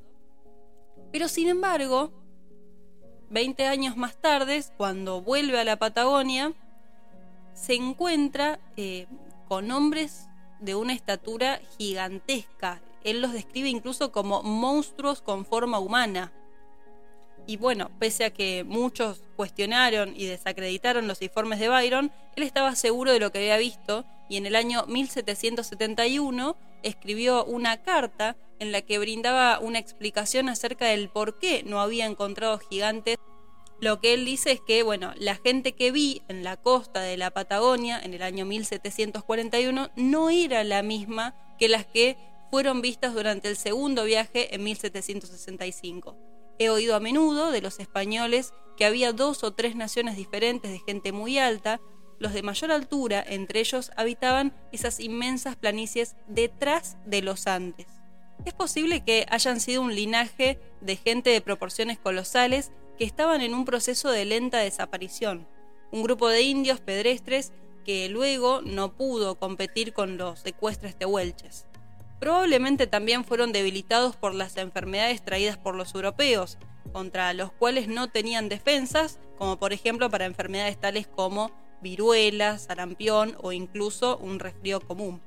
[1.11, 2.13] Pero sin embargo,
[3.29, 6.53] 20 años más tarde, cuando vuelve a la Patagonia,
[7.53, 9.07] se encuentra eh,
[9.47, 10.27] con hombres
[10.59, 12.81] de una estatura gigantesca.
[13.03, 16.31] Él los describe incluso como monstruos con forma humana.
[17.45, 22.75] Y bueno, pese a que muchos cuestionaron y desacreditaron los informes de Byron, él estaba
[22.75, 28.71] seguro de lo que había visto y en el año 1771 escribió una carta en
[28.71, 33.17] la que brindaba una explicación acerca del por qué no había encontrado gigantes.
[33.79, 37.17] Lo que él dice es que, bueno, la gente que vi en la costa de
[37.17, 42.17] la Patagonia en el año 1741 no era la misma que las que
[42.49, 46.17] fueron vistas durante el segundo viaje en 1765.
[46.59, 50.79] He oído a menudo de los españoles que había dos o tres naciones diferentes de
[50.79, 51.81] gente muy alta,
[52.19, 57.87] los de mayor altura, entre ellos, habitaban esas inmensas planicies detrás de los Andes.
[58.45, 63.53] Es posible que hayan sido un linaje de gente de proporciones colosales que estaban en
[63.53, 65.47] un proceso de lenta desaparición,
[65.91, 67.53] un grupo de indios pedestres
[67.85, 71.65] que luego no pudo competir con los secuestres tehuelches.
[72.19, 76.57] Probablemente también fueron debilitados por las enfermedades traídas por los europeos,
[76.93, 83.35] contra los cuales no tenían defensas, como por ejemplo para enfermedades tales como viruela, sarampión
[83.41, 85.21] o incluso un resfrío común.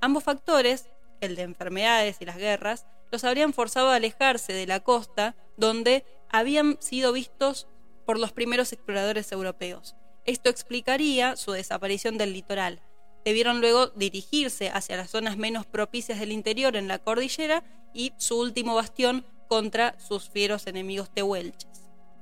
[0.00, 0.88] Ambos factores,
[1.20, 6.04] el de enfermedades y las guerras, los habrían forzado a alejarse de la costa donde
[6.28, 7.68] habían sido vistos
[8.06, 9.94] por los primeros exploradores europeos.
[10.24, 12.80] Esto explicaría su desaparición del litoral,
[13.24, 18.38] debieron luego dirigirse hacia las zonas menos propicias del interior en la cordillera y su
[18.38, 21.70] último bastión contra sus fieros enemigos tehuelches.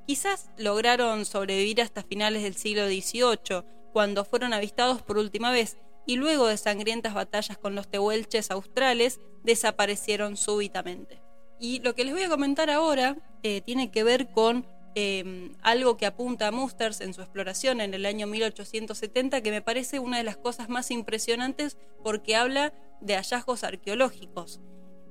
[0.06, 6.16] Quizás lograron sobrevivir hasta finales del siglo XVIII, cuando fueron avistados por última vez, y
[6.16, 11.22] luego de sangrientas batallas con los tehuelches australes, desaparecieron súbitamente.
[11.60, 15.96] Y lo que les voy a comentar ahora eh, tiene que ver con Em, algo
[15.96, 20.18] que apunta a Musters en su exploración en el año 1870, que me parece una
[20.18, 24.60] de las cosas más impresionantes porque habla de hallazgos arqueológicos.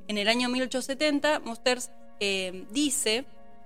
[0.07, 3.25] En el año 1870, Musters em, dice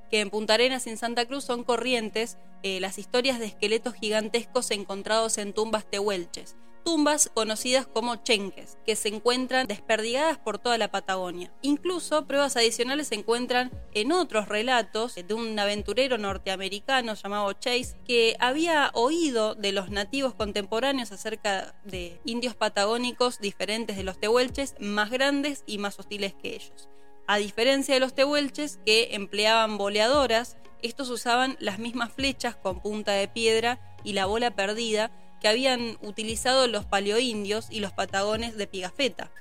[0.10, 3.94] que en Punta Arenas y en Santa Cruz son corrientes eh, las historias de esqueletos
[3.96, 6.56] gigantescos encontrados en tumbas tehuelches,
[6.86, 11.52] tumbas conocidas como chenques, que se encuentran desperdigadas por toda la Patagonia.
[11.64, 18.38] Incluso pruebas adicionales se encuentran en otros relatos de un aventurero norteamericano llamado Chase que
[18.40, 25.10] había oído de los nativos contemporáneos acerca de indios patagónicos diferentes de los tehuelches, más
[25.10, 26.88] grandes y más hostiles que ellos.
[27.26, 33.14] A diferencia de los tehuelches que empleaban boleadoras, estos usaban las mismas flechas con punta
[33.14, 35.10] de piedra y la bola perdida
[35.46, 39.32] que habían utilizado los paleoindios y los patagones de Pigafetta.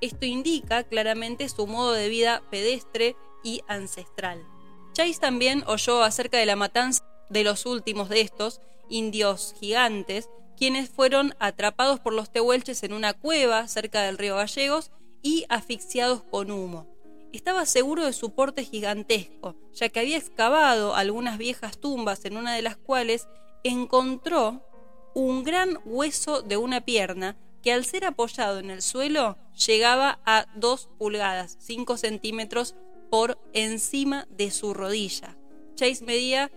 [0.00, 4.46] Esto indica claramente su modo de vida pedestre y ancestral.
[4.92, 10.88] Chase también oyó acerca de la matanza de los últimos de estos indios gigantes, quienes
[10.88, 16.52] fueron atrapados por los tehuelches en una cueva cerca del río Gallegos y asfixiados con
[16.52, 16.86] humo.
[17.32, 22.54] Estaba seguro de su porte gigantesco, ya que había excavado algunas viejas tumbas en una
[22.54, 23.26] de las cuales
[23.64, 24.67] encontró
[25.14, 29.36] un gran hueso de una pierna que al ser apoyado en el suelo
[29.66, 32.74] llegaba a 2 pulgadas, 5 centímetros
[33.10, 35.36] por encima de su rodilla.
[35.74, 36.50] Chase medía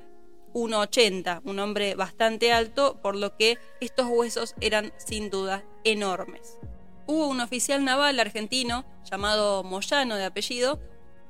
[0.53, 6.59] 1,80, un hombre bastante alto, por lo que estos huesos eran sin duda enormes.
[7.07, 10.79] Hubo un oficial naval argentino llamado Moyano de apellido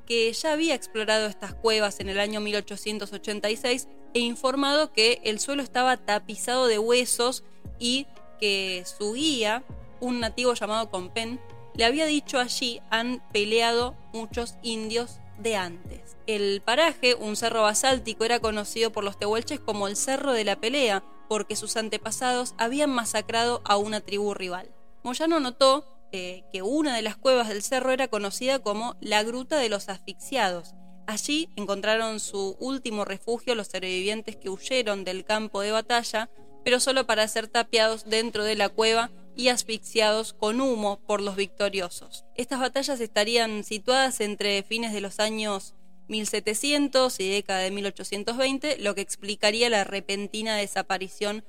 [0.06, 5.62] que ya había explorado estas cuevas en el año 1886 e informado que el suelo
[5.62, 7.44] estaba tapizado de huesos
[7.78, 8.06] y
[8.38, 9.64] que su guía,
[10.00, 11.40] un nativo llamado Compen,
[11.74, 16.16] le había dicho allí han peleado muchos indios de antes.
[16.26, 20.60] El paraje, un cerro basáltico, era conocido por los tehuelches como el Cerro de la
[20.60, 24.70] Pelea, porque sus antepasados habían masacrado a una tribu rival.
[25.02, 29.56] Moyano notó eh, que una de las cuevas del cerro era conocida como la Gruta
[29.56, 30.74] de los Asfixiados.
[31.06, 36.30] Allí encontraron su último refugio los sobrevivientes que huyeron del campo de batalla,
[36.64, 41.36] pero solo para ser tapiados dentro de la cueva y asfixiados con humo por los
[41.36, 42.24] victoriosos.
[42.36, 45.74] Estas batallas estarían situadas entre fines de los años
[46.08, 51.44] 1700 y década de 1820, lo que explicaría la repentina desaparición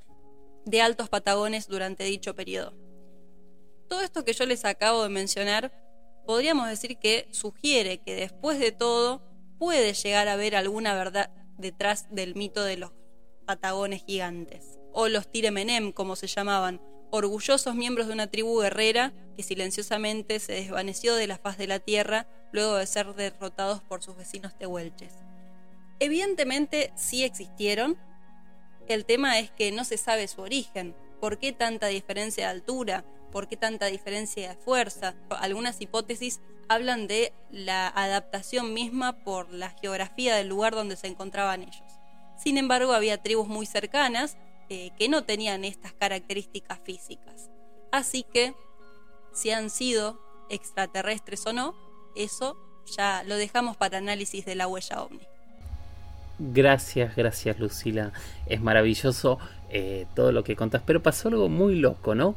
[0.66, 2.74] de altos patagones durante dicho periodo.
[3.90, 5.74] Todo esto que yo les acabo de mencionar,
[6.26, 9.22] podríamos decir que sugiere que después de todo
[9.64, 12.92] puede llegar a haber alguna verdad detrás del mito de los
[13.46, 19.44] patagones gigantes, o los Tiremenem como se llamaban, orgullosos miembros de una tribu guerrera que
[19.44, 24.18] silenciosamente se desvaneció de la faz de la tierra luego de ser derrotados por sus
[24.18, 25.14] vecinos tehuelches.
[26.00, 27.98] Evidentemente sí existieron,
[28.90, 33.06] el tema es que no se sabe su origen, por qué tanta diferencia de altura,
[33.32, 35.16] por qué tanta diferencia de fuerza.
[35.30, 41.64] Algunas hipótesis hablan de la adaptación misma por la geografía del lugar donde se encontraban
[41.64, 41.84] ellos.
[42.42, 44.38] Sin embargo, había tribus muy cercanas
[44.70, 47.50] eh, que no tenían estas características físicas.
[47.92, 48.54] Así que,
[49.34, 51.76] si han sido extraterrestres o no,
[52.16, 52.58] eso
[52.98, 55.28] ya lo dejamos para análisis de la huella ovni.
[56.40, 58.12] Gracias, gracias Lucila.
[58.48, 59.40] Es maravilloso
[59.70, 62.36] eh, todo lo que contás, pero pasó algo muy loco, ¿no?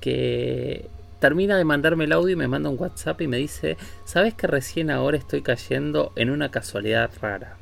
[0.00, 0.88] Que
[1.26, 4.46] termina de mandarme el audio y me manda un WhatsApp y me dice, ¿sabes que
[4.46, 7.56] recién ahora estoy cayendo en una casualidad rara?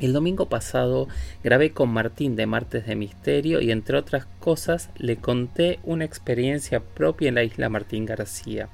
[0.00, 1.06] El domingo pasado
[1.44, 6.80] grabé con Martín de Martes de Misterio y entre otras cosas le conté una experiencia
[6.80, 8.68] propia en la isla Martín García.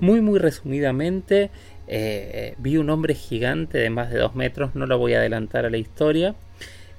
[0.00, 1.52] Muy muy resumidamente
[1.86, 5.64] eh, vi un hombre gigante de más de dos metros, no lo voy a adelantar
[5.64, 6.34] a la historia.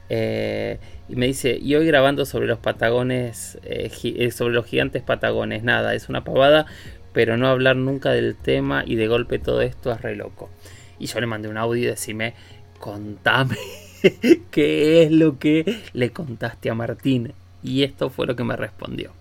[0.08, 5.64] Eh, y me dice, y hoy grabando sobre los patagones, eh, sobre los gigantes patagones,
[5.64, 6.66] nada, es una pavada,
[7.14, 10.50] pero no hablar nunca del tema y de golpe todo esto es re loco.
[10.98, 12.34] Y yo le mandé un audio y decime,
[12.80, 13.58] contame
[14.52, 17.34] qué es lo que le contaste a Martín.
[17.62, 19.12] Y esto fue lo que me respondió.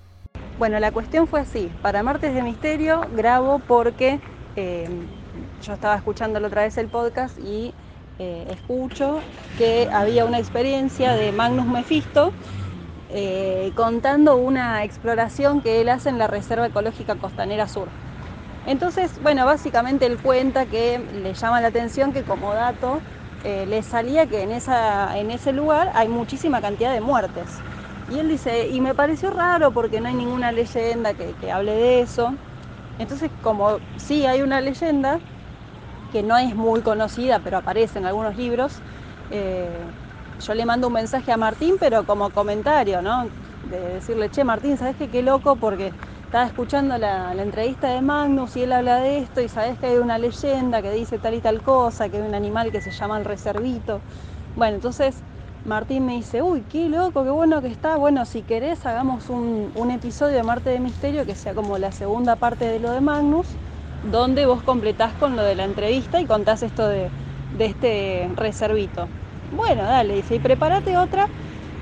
[0.58, 1.70] Bueno, la cuestión fue así.
[1.82, 4.20] Para Martes de Misterio grabo porque
[4.56, 4.88] eh,
[5.62, 7.72] yo estaba escuchando la otra vez el podcast y
[8.18, 9.20] eh, escucho
[9.56, 12.32] que había una experiencia de Magnus Mephisto
[13.10, 17.88] eh, contando una exploración que él hace en la Reserva Ecológica Costanera Sur.
[18.66, 23.00] Entonces, bueno, básicamente él cuenta que le llama la atención que como dato
[23.44, 27.60] eh, le salía que en, esa, en ese lugar hay muchísima cantidad de muertes.
[28.10, 32.00] Y él dice, y me pareció raro porque no hay ninguna leyenda que, hable de
[32.00, 32.34] eso.
[32.98, 35.18] Entonces, como sí hay una leyenda,
[36.14, 38.72] que no es muy conocida, pero aparece en algunos libros,
[39.32, 39.66] eh,
[40.46, 43.24] yo le mando un mensaje a Martín, pero como comentario, ¿no?
[43.68, 45.08] De decirle, che, Martín, ¿sabes qué?
[45.08, 45.90] Qué loco porque
[46.26, 49.96] estaba escuchando la, entrevista de Magnus y él habla de esto y sabes que hay
[49.96, 53.18] una leyenda que dice tal y tal cosa, que hay un animal que se llama
[53.18, 53.98] el reservito.
[54.54, 55.16] Bueno, entonces
[55.64, 57.96] Martín me dice, uy, qué loco, qué bueno que está.
[57.96, 62.36] Bueno, si querés, hagamos un, episodio de Marte de Misterio que sea como la segunda
[62.36, 63.48] parte de lo de Magnus,
[64.10, 67.08] donde vos completás con lo de la entrevista y contás esto de,
[67.58, 69.06] este reservito.
[69.56, 71.28] Bueno, dale, dice, y prepárate otra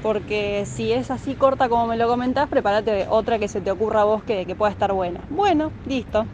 [0.03, 4.03] porque si es así corta como me lo comentás, prepárate otra que se te ocurra
[4.03, 5.21] a vos que, pueda estar buena.
[5.31, 6.27] Bueno, listo.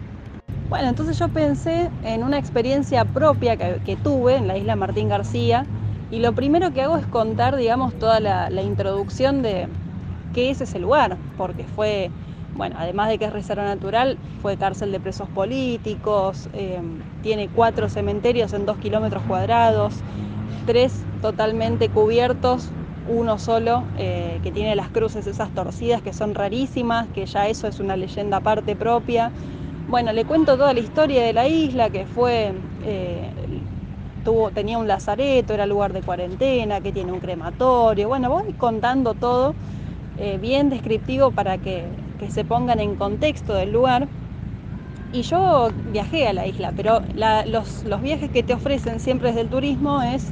[0.70, 5.66] Bueno, entonces yo pensé en una experiencia propia que, tuve en la isla Martín García
[6.10, 9.68] y lo primero que hago es contar, digamos, toda la, introducción de
[10.34, 12.10] qué es ese lugar, porque fue,
[12.58, 16.82] bueno, además de que es reserva natural, fue cárcel de presos políticos, eh,
[17.22, 19.94] tiene cuatro cementerios en dos kilómetros cuadrados,
[20.64, 22.74] tres totalmente cubiertos,
[23.06, 27.68] uno solo, eh, que tiene las cruces esas torcidas que son rarísimas, que ya eso
[27.68, 29.32] es una leyenda aparte propia.
[29.86, 33.32] Bueno, le cuento toda la historia de la isla, que fue, eh,
[34.24, 38.08] tuvo, tenía un lazareto, era lugar de cuarentena, que tiene un crematorio.
[38.08, 39.54] Bueno, voy contando todo
[40.40, 44.08] bien descriptivo para que, que, se pongan en contexto del lugar.
[45.12, 47.00] Y yo viajé a la isla, pero
[47.46, 50.30] los, los viajes que te ofrecen siempre desde el turismo es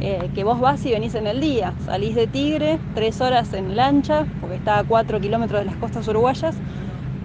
[0.00, 1.72] eh, que vos vas y venís en el día.
[1.84, 6.06] Salís de Tigre, tres horas en lancha, porque está a cuatro kilómetros de las costas
[6.08, 6.54] uruguayas.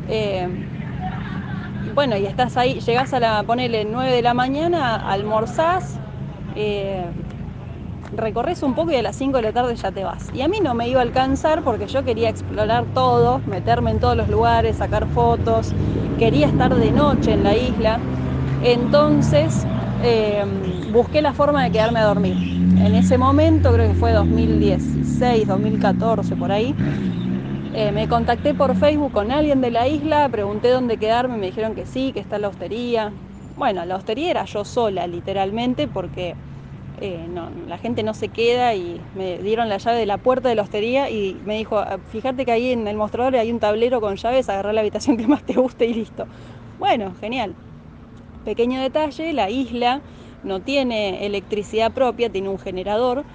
[0.09, 0.47] Eh,
[1.93, 5.99] bueno, y estás ahí, llegás a la, ponele 9 de la mañana, almorzás,
[6.55, 7.05] eh,
[8.15, 10.29] recorres un poco y a las 5 de la tarde ya te vas.
[10.33, 13.99] Y a mí no me iba a alcanzar porque yo quería explorar todo, meterme en
[13.99, 15.73] todos los lugares, sacar fotos,
[16.17, 17.99] quería estar de noche en la isla.
[18.63, 19.65] Entonces
[20.91, 22.35] busqué la forma de quedarme a dormir
[22.83, 26.75] en ese momento, creo que fue 2016, 2014, por ahí,
[27.73, 31.75] eh, me contacté por Facebook con alguien de la isla, pregunté dónde quedarme, me dijeron
[31.75, 33.11] que sí, que está la hostería.
[33.57, 36.35] Bueno, la hostería era yo sola, literalmente, porque
[37.05, 37.27] eh,
[37.67, 40.61] la gente no se queda y me dieron la llave de la puerta de la
[40.61, 44.15] hostería y me dijo, ah, fíjate que ahí en el mostrador hay un tablero con
[44.15, 46.29] llaves, agarrá la habitación que más te guste y listo.
[46.79, 47.55] Bueno, genial.
[48.45, 50.01] Pequeño detalle, la isla
[50.43, 53.25] no tiene electricidad propia, tiene un generador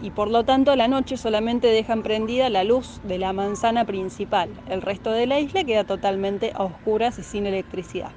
[0.00, 3.84] y por lo tanto a la noche solamente dejan prendida la luz de la manzana
[3.84, 4.48] principal.
[4.64, 8.12] El resto de la isla queda totalmente a oscuras y sin electricidad.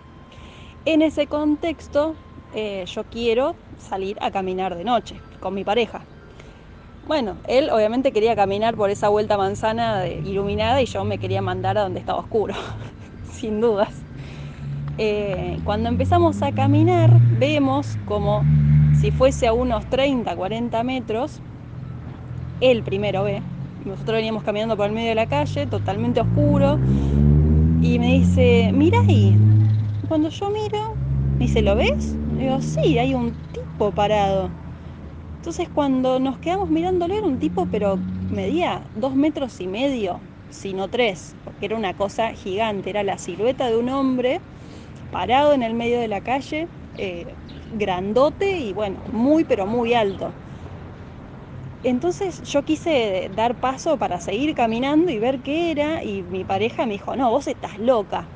[0.85, 2.15] En ese contexto
[2.53, 6.01] eh, yo quiero salir a caminar de noche con mi pareja.
[7.07, 11.77] Bueno, él obviamente quería caminar por esa vuelta manzana iluminada y yo me quería mandar
[11.77, 12.53] a donde estaba oscuro,
[13.31, 13.89] sin dudas.
[14.97, 18.43] Eh, cuando empezamos a caminar vemos como
[18.99, 21.41] si fuese a unos 30, 40 metros,
[22.59, 23.41] él primero ve,
[23.83, 26.77] nosotros veníamos caminando por el medio de la calle, totalmente oscuro,
[27.81, 29.35] y me dice, mira ahí.
[30.07, 30.95] Cuando yo miro,
[31.41, 32.19] me dice, ¿lo ves?
[32.27, 34.53] digo, sí, hay un tipo parado.
[35.37, 40.89] Entonces cuando nos quedamos mirándolo era un tipo, pero medía dos metros y medio, sino
[40.89, 44.43] tres, porque era una cosa gigante, era la silueta de un hombre
[45.11, 47.37] parado en el medio de la calle, eh,
[47.69, 50.37] grandote y bueno, muy pero muy alto.
[51.83, 56.85] Entonces yo quise dar paso para seguir caminando y ver qué era y mi pareja
[56.85, 58.31] me dijo, no, vos estás loca,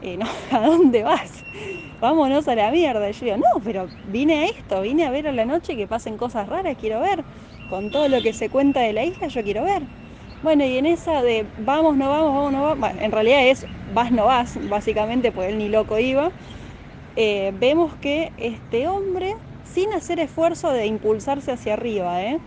[0.00, 0.18] eh,
[0.50, 1.46] ¿a dónde vas?
[2.00, 3.08] Vámonos a la mierda.
[3.10, 5.88] Y yo digo, no, pero vine a esto, vine a ver a la noche que
[5.88, 7.26] pasen cosas raras, quiero ver.
[7.66, 9.88] Con todo lo que se cuenta de la isla, yo quiero ver.
[10.40, 14.12] Bueno, y en esa de vamos, no vamos, vamos, no vamos, en realidad es vas,
[14.12, 16.32] no vas, básicamente, pues él ni loco iba,
[17.16, 22.40] eh, vemos que este hombre, sin hacer esfuerzo de impulsarse hacia arriba, ¿eh?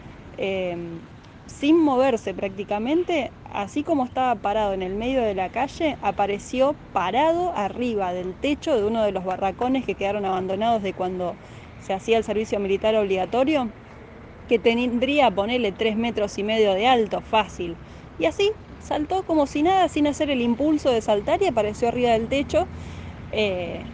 [1.61, 7.53] Sin moverse prácticamente, así como estaba parado en el medio de la calle, apareció parado
[7.55, 11.37] arriba del techo de uno de los barracones que quedaron abandonados de cuando
[11.77, 13.69] se hacía el servicio militar obligatorio
[14.47, 17.77] que tendría, ponerle tres metros y medio de alto, fácil.
[18.17, 22.11] Y así saltó como si nada, sin hacer el impulso de saltar y apareció arriba
[22.13, 22.69] del techo.
[23.31, 23.85] Eh,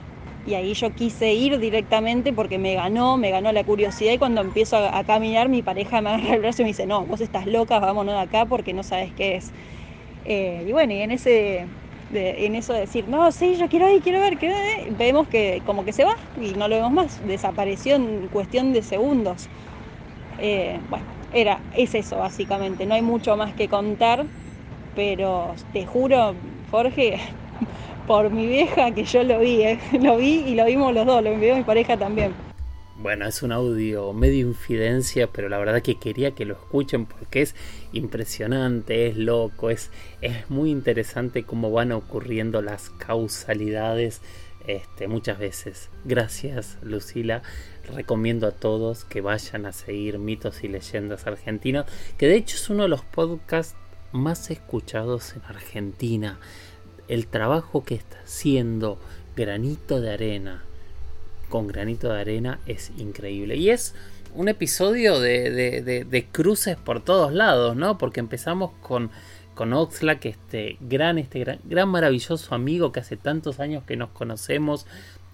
[0.47, 4.39] y ahí yo quise ir directamente porque me ganó, me ganó la curiosidad y cuando
[4.39, 7.47] empiezo a, caminar mi pareja me agarra el brazo y me dice, no, vos estás
[7.47, 9.51] loca, vámonos de acá porque no sabes qué es.
[10.23, 11.67] Eh, y bueno, y en ese
[12.09, 14.55] en eso de decir, no, sí, yo quiero ir, quiero ver, quiero
[14.91, 18.83] vemos que como que se va y no lo vemos más, desapareció en cuestión de
[18.83, 19.49] segundos.
[20.37, 24.27] Eh, bueno, era, es eso básicamente, no hay mucho más que contar,
[24.93, 26.37] pero te juro,
[26.71, 27.19] Jorge,
[28.07, 31.23] por mi vieja que yo lo vi, eh, lo vi y lo vimos los dos,
[31.23, 32.33] lo envió mi pareja también.
[32.99, 37.43] Bueno, es un audio medio infidencia, pero la verdad que quería que lo escuchen porque
[37.43, 37.55] es
[37.93, 39.91] impresionante, es loco, es,
[40.21, 44.21] es muy interesante cómo van ocurriendo las causalidades
[44.65, 45.89] este, muchas veces.
[46.05, 47.43] Gracias, Lucila
[47.87, 51.85] recomiendo a todos que vayan a seguir mitos y leyendas argentinos,
[52.17, 53.75] que de hecho es uno de los podcasts
[54.11, 56.39] más escuchados en Argentina.
[57.07, 58.99] El trabajo que está haciendo
[59.35, 60.63] Granito de Arena
[61.49, 63.55] con Granito de Arena es increíble.
[63.55, 63.95] Y es
[64.33, 67.97] un episodio de, cruces por todos lados, ¿no?
[67.97, 69.09] Porque empezamos con,
[69.55, 74.09] con Oxlack, este gran, este gran, gran maravilloso amigo que hace tantos años que nos
[74.09, 74.85] conocemos,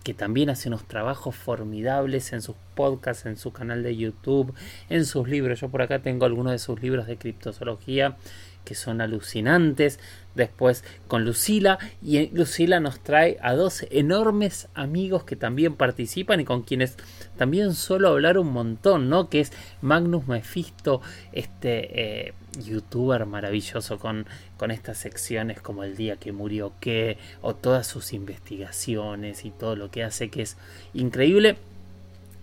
[0.04, 4.54] que también hace unos trabajos formidables en sus podcasts, en su canal de YouTube,
[4.90, 5.62] en sus libros.
[5.62, 8.18] Yo por acá tengo algunos de sus libros de criptozoología
[8.64, 10.00] que son alucinantes.
[10.36, 16.46] Después con Lucila y Lucila nos trae a dos enormes amigos que también participan y
[16.46, 16.98] con quienes
[17.38, 19.30] también suelo hablar un montón, ¿no?
[19.30, 21.02] Que es Magnus Mephisto,
[21.34, 22.34] este eh,
[22.66, 24.26] youtuber maravilloso con,
[24.58, 29.76] con estas secciones como el día que murió que o todas sus investigaciones y todo
[29.76, 30.58] lo que hace que es
[30.96, 31.58] increíble.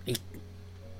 [0.06, 0.16] Y,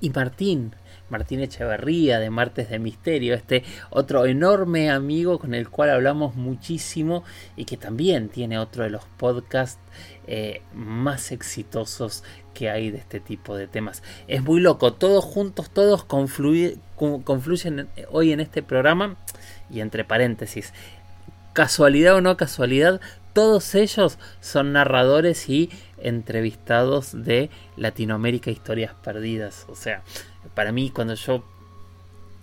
[0.01, 0.73] y Martín,
[1.11, 7.23] Martín Echeverría de Martes de Misterio, este otro enorme amigo con el cual hablamos muchísimo
[7.55, 9.79] y que también tiene otro de los podcasts
[10.25, 14.01] eh, más exitosos que hay de este tipo de temas.
[14.27, 19.17] Es muy loco, todos juntos, todos confluyen hoy en este programa
[19.69, 20.73] y entre paréntesis,
[21.53, 23.01] casualidad o no casualidad,
[23.33, 29.65] todos ellos son narradores y entrevistados de Latinoamérica Historias Perdidas.
[29.69, 30.03] O sea,
[30.53, 31.43] para mí cuando yo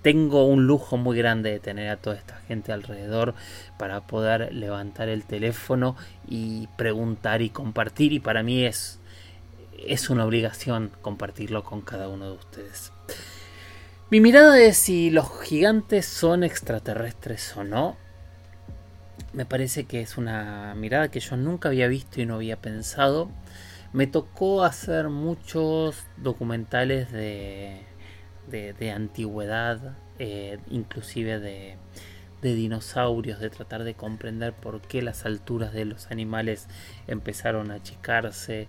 [0.02, 3.34] tengo un lujo muy grande de tener a toda esta gente alrededor
[3.78, 5.96] para poder levantar el teléfono
[6.26, 9.00] y preguntar y compartir y para mí es
[9.86, 12.92] es una obligación compartirlo con cada uno de ustedes.
[14.10, 17.96] Mi mirada es si los gigantes son extraterrestres o no.
[19.32, 23.30] Me parece que es una mirada que yo nunca había visto y no había pensado.
[23.92, 27.84] Me tocó hacer muchos documentales de
[28.50, 31.76] de, antigüedad, eh, inclusive de,
[32.42, 36.68] de dinosaurios, de tratar de comprender por qué las alturas de los animales
[37.06, 38.68] empezaron a achicarse.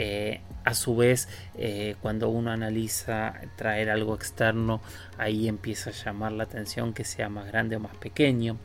[0.00, 4.80] Eh, a su vez, eh, cuando uno analiza traer algo externo,
[5.16, 8.58] ahí empieza a llamar la atención que sea más grande o más pequeño.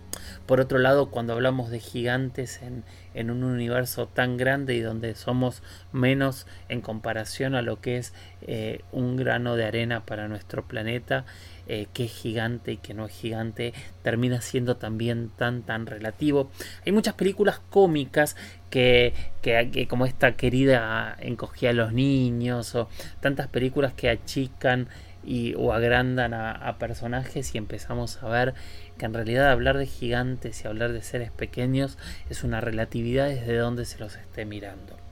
[0.45, 2.83] Por otro lado, cuando hablamos de gigantes en,
[3.15, 8.13] en un universo tan grande y donde somos menos en comparación a lo que es
[8.41, 11.25] eh, un grano de arena para nuestro planeta,
[11.67, 16.51] eh, que es gigante y que no es gigante, termina siendo también tan tan relativo.
[16.85, 18.35] Hay muchas películas cómicas
[18.69, 22.89] que, que, como esta querida encogía a los niños o
[23.21, 24.87] tantas películas que achican
[25.23, 28.53] y, o agrandan a, personajes y empezamos a ver
[28.97, 31.97] que en realidad hablar de gigantes y hablar de seres pequeños
[32.29, 35.02] es una relatividad desde donde se los esté mirando.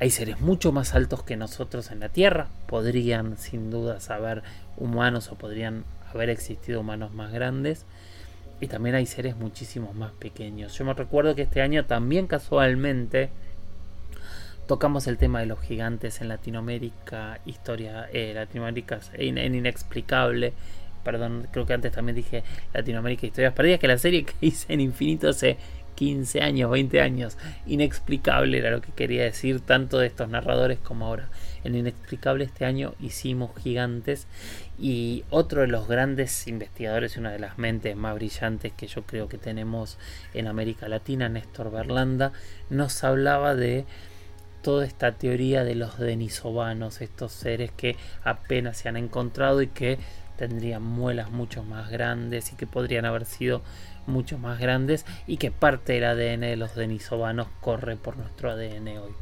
[0.00, 4.42] Hay seres mucho más altos que nosotros en la Tierra, podrían sin duda haber
[4.78, 7.84] humanos o podrían haber existido humanos más grandes,
[8.62, 10.76] y también hay seres muchísimos más pequeños.
[10.78, 13.28] Yo me recuerdo que este año también casualmente
[14.66, 20.54] tocamos el tema de los gigantes en Latinoamérica, historia eh, Latinoamérica en, en, inexplicable.
[21.04, 22.42] Perdón, creo que antes también dije
[22.72, 25.58] Latinoamérica Historias Perdidas, que la serie que hice en Infinito se
[26.00, 27.36] 15 años, 20 años.
[27.66, 31.28] Inexplicable era lo que quería decir tanto de estos narradores como ahora.
[31.62, 34.26] En Inexplicable este año hicimos Gigantes
[34.78, 39.28] y otro de los grandes investigadores una de las mentes más brillantes que yo creo
[39.28, 39.98] que tenemos
[40.32, 42.32] en América Latina, Néstor Berlanda,
[42.70, 43.84] nos hablaba de
[44.62, 49.98] toda esta teoría de los denisovanos, estos seres que apenas se han encontrado y que
[50.40, 53.60] tendrían muelas mucho más grandes y que podrían haber sido
[54.06, 58.88] mucho más grandes y que parte del ADN de los denisovanos corre por nuestro ADN
[58.88, 59.12] hoy.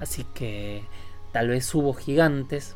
[0.00, 0.82] Así que
[1.30, 2.74] tal vez hubo gigantes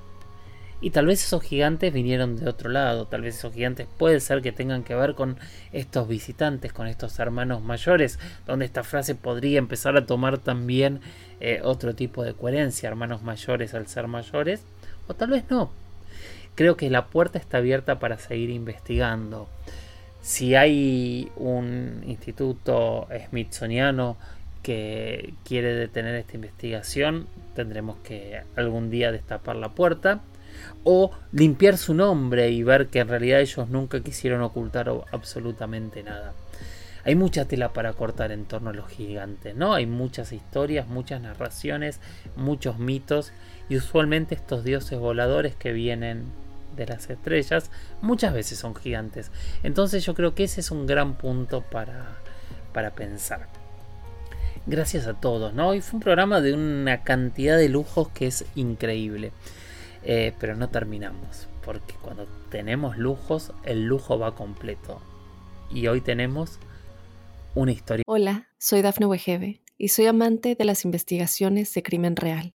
[0.83, 4.43] y tal vez esos gigantes vinieron de otro lado, tal vez esos gigantes puede ser
[4.43, 5.39] que tengan que ver con
[5.73, 11.01] estos visitantes, con estos hermanos mayores, donde esta frase podría empezar a tomar también
[11.41, 14.65] eh, otro tipo de coherencia, hermanos mayores al ser mayores,
[15.09, 15.80] o tal vez no.
[16.61, 19.49] Creo que la puerta está abierta para seguir investigando
[20.21, 24.19] si hay un instituto smithsoniano
[24.63, 30.21] que quiere detener esta investigación, tendremos que algún día destapar la puerta
[30.85, 36.35] o limpiar su nombre y ver que en realidad ellos nunca quisieron ocultar absolutamente nada.
[37.05, 39.73] Hay mucha tela para cortar en torno a los gigantes, ¿no?
[39.73, 42.01] Hay muchas historias, muchas narraciones,
[42.37, 43.33] muchos mitos
[43.71, 46.27] y usualmente estos dioses voladores que vienen
[46.81, 47.71] de las estrellas
[48.01, 49.31] muchas veces son gigantes.
[49.63, 52.19] Entonces yo creo que ese es un gran punto para,
[52.73, 53.49] para pensar.
[54.67, 55.69] Gracias a todos, ¿no?
[55.69, 59.33] Hoy fue un programa de una cantidad de lujos que es increíble.
[60.03, 65.01] Eh, pero no terminamos, porque cuando tenemos lujos, el lujo va completo.
[65.71, 66.59] Y hoy tenemos
[67.55, 68.05] una historia.
[68.07, 72.55] Hola, soy Dafne Wegebe y soy amante de las investigaciones de crimen real.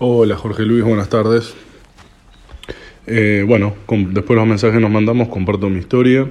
[0.00, 1.56] Hola Jorge Luis, buenas tardes.
[3.08, 6.30] Eh, bueno, después de los mensajes nos mandamos, comparto mi historia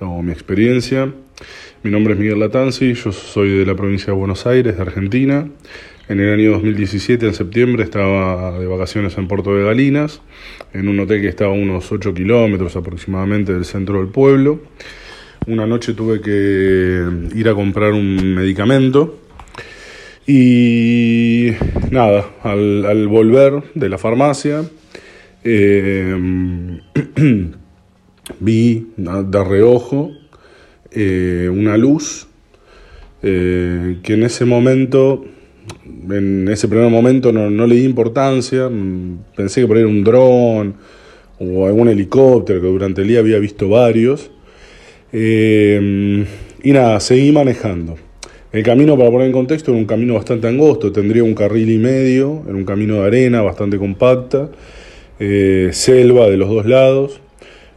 [0.00, 1.12] o mi experiencia.
[1.82, 5.46] Mi nombre es Miguel Latanzi, yo soy de la provincia de Buenos Aires, de Argentina.
[6.08, 10.22] En el año 2017, en septiembre, estaba de vacaciones en Puerto de Galinas,
[10.72, 14.60] en un hotel que estaba a unos 8 kilómetros aproximadamente del centro del pueblo.
[15.46, 17.04] Una noche tuve que
[17.34, 19.18] ir a comprar un medicamento
[20.26, 21.50] y
[21.90, 24.64] nada, al, volver de la farmacia,
[25.44, 26.16] eh,
[28.40, 30.12] vi de reojo
[30.90, 32.28] eh, una luz
[33.22, 35.24] eh, que en ese momento
[36.10, 40.74] en ese primer momento no, le di importancia, mm, pensé que era un dron
[41.38, 44.30] o algún helicóptero, que durante el día había visto varios.
[45.12, 46.24] Eh,
[46.62, 47.96] y nada, seguí manejando.
[48.52, 51.78] El camino, para poner en contexto, era un camino bastante angosto, tendría un carril y
[51.78, 54.50] medio, era un camino de arena bastante compacta,
[55.18, 57.20] eh, selva de los dos lados,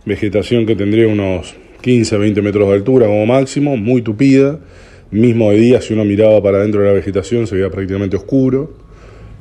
[0.05, 4.59] vegetación que tendría unos 15 20 metros de altura como máximo, muy tupida
[5.11, 8.73] mismo de día, si uno miraba para dentro de la vegetación, se veía prácticamente oscuro.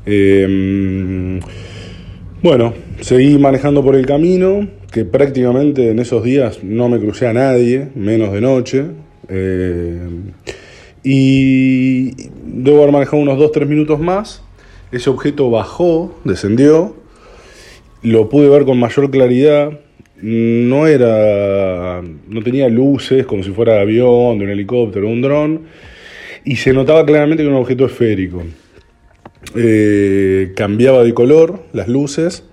[0.07, 1.41] Eh,
[2.43, 7.33] bueno, seguí manejando por el camino, que prácticamente en esos días no me crucé a
[7.33, 8.85] nadie, menos de noche.
[9.29, 9.99] Eh,
[11.05, 14.43] y debo haber manejado unos 2-3 minutos más.
[14.91, 16.97] Ese objeto bajó, descendió.
[18.03, 19.79] Lo pude ver con mayor claridad
[20.25, 25.63] no era, no tenía luces como si fuera de avión, de un helicóptero, un dron,
[26.45, 28.43] y se notaba claramente que era un objeto esférico.
[29.55, 32.45] Eh, cambiaba de color las luces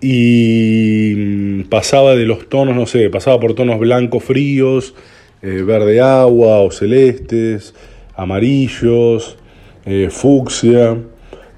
[0.00, 4.94] y pasaba de los tonos, no sé, pasaba por tonos blancos fríos,
[5.42, 7.74] eh, verde agua o celestes,
[8.14, 9.36] amarillos,
[9.84, 10.96] eh, fucsia.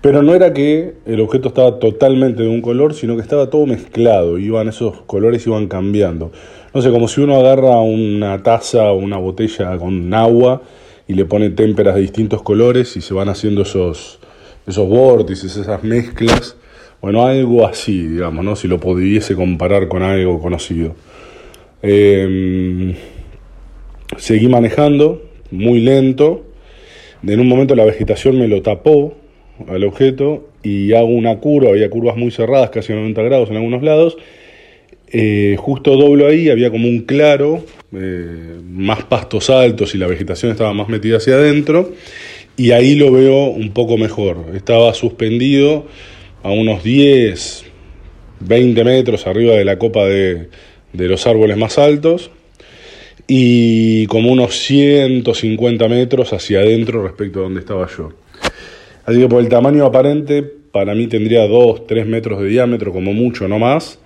[0.00, 3.66] Pero no era que el objeto estaba totalmente de un color, sino que estaba todo
[3.66, 6.30] mezclado, iban esos colores iban cambiando.
[6.72, 10.62] No sé, como si uno agarra una taza o una botella con agua
[11.08, 14.20] y le pone témperas de distintos colores y se van haciendo esos,
[14.66, 16.56] esos vórtices, esas mezclas.
[17.00, 18.54] Bueno, algo así, digamos, ¿no?
[18.54, 20.94] Si lo pudiese comparar con algo conocido.
[21.80, 22.94] Em,
[24.18, 26.44] seguí manejando, muy lento.
[27.26, 29.14] En un momento la vegetación me lo tapó,
[29.66, 33.56] al objeto y hago una curva, había curvas muy cerradas, casi a 90 grados en
[33.56, 34.16] algunos lados.
[35.10, 40.52] Eh, justo doblo ahí, había como un claro, eh, más pastos altos y la vegetación
[40.52, 41.92] estaba más metida hacia adentro.
[42.56, 44.46] Y ahí lo veo un poco mejor.
[44.54, 45.86] Estaba suspendido
[46.42, 47.64] a unos 10,
[48.40, 50.48] 20 metros arriba de la copa de
[50.92, 52.30] los árboles más altos
[53.30, 58.14] y como unos 150 metros hacia adentro respecto a donde estaba yo.
[59.04, 63.12] Así que por el tamaño aparente, para mí tendría 2, 3 metros de diámetro, como
[63.12, 63.98] mucho, no más.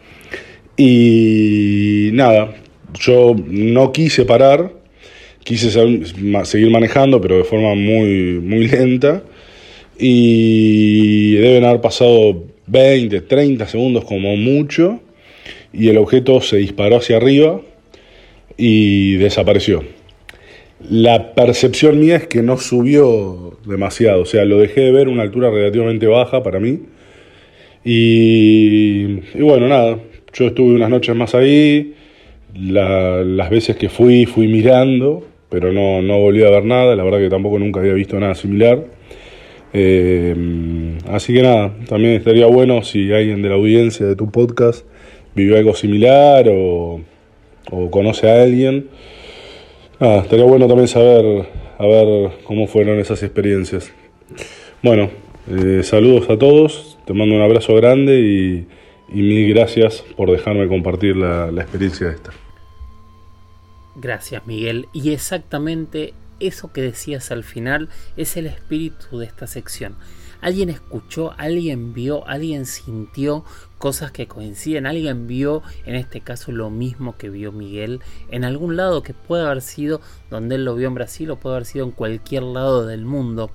[0.76, 2.52] Y nada,
[2.94, 4.72] yo no quise parar,
[5.44, 9.22] quise seguir manejando, pero de forma muy, muy lenta.
[9.98, 15.00] Y deben haber pasado 20, 30 segundos como mucho.
[15.72, 17.60] Y el objeto se disparó hacia arriba
[18.56, 19.82] y desapareció.
[20.90, 25.10] La percepción mía es que no subió demasiado, o sea, lo dejé de ver a
[25.10, 26.80] una altura relativamente baja para mí.
[27.84, 29.98] Y, bueno, nada,
[30.32, 31.94] yo estuve unas noches más ahí,
[32.54, 37.18] las veces que fui, fui mirando, pero no, no volví a ver nada, la verdad
[37.18, 38.84] que tampoco nunca había visto nada similar.
[39.74, 40.34] Eh,
[41.08, 44.84] así que nada, también estaría bueno si alguien de la audiencia de tu podcast
[45.34, 47.00] vivió algo similar o,
[47.70, 48.88] o conoce a alguien
[50.04, 51.46] Ah, estaría bueno también saber
[51.78, 53.92] a ver cómo fueron esas experiencias.
[54.82, 55.10] Bueno,
[55.48, 58.66] eh, saludos a todos, te mando un abrazo grande y,
[59.14, 62.32] mil gracias por dejarme compartir la, la experiencia esta.
[63.94, 64.88] Gracias Miguel.
[64.92, 69.94] Y exactamente eso que decías al final es el espíritu de esta sección.
[70.42, 73.44] Alguien escuchó, alguien vio, alguien sintió
[73.78, 78.76] cosas que coinciden, alguien vio en este caso lo mismo que vio Miguel en algún
[78.76, 81.84] lado que puede haber sido donde él lo vio en Brasil o puede haber sido
[81.84, 83.52] en cualquier lado del mundo.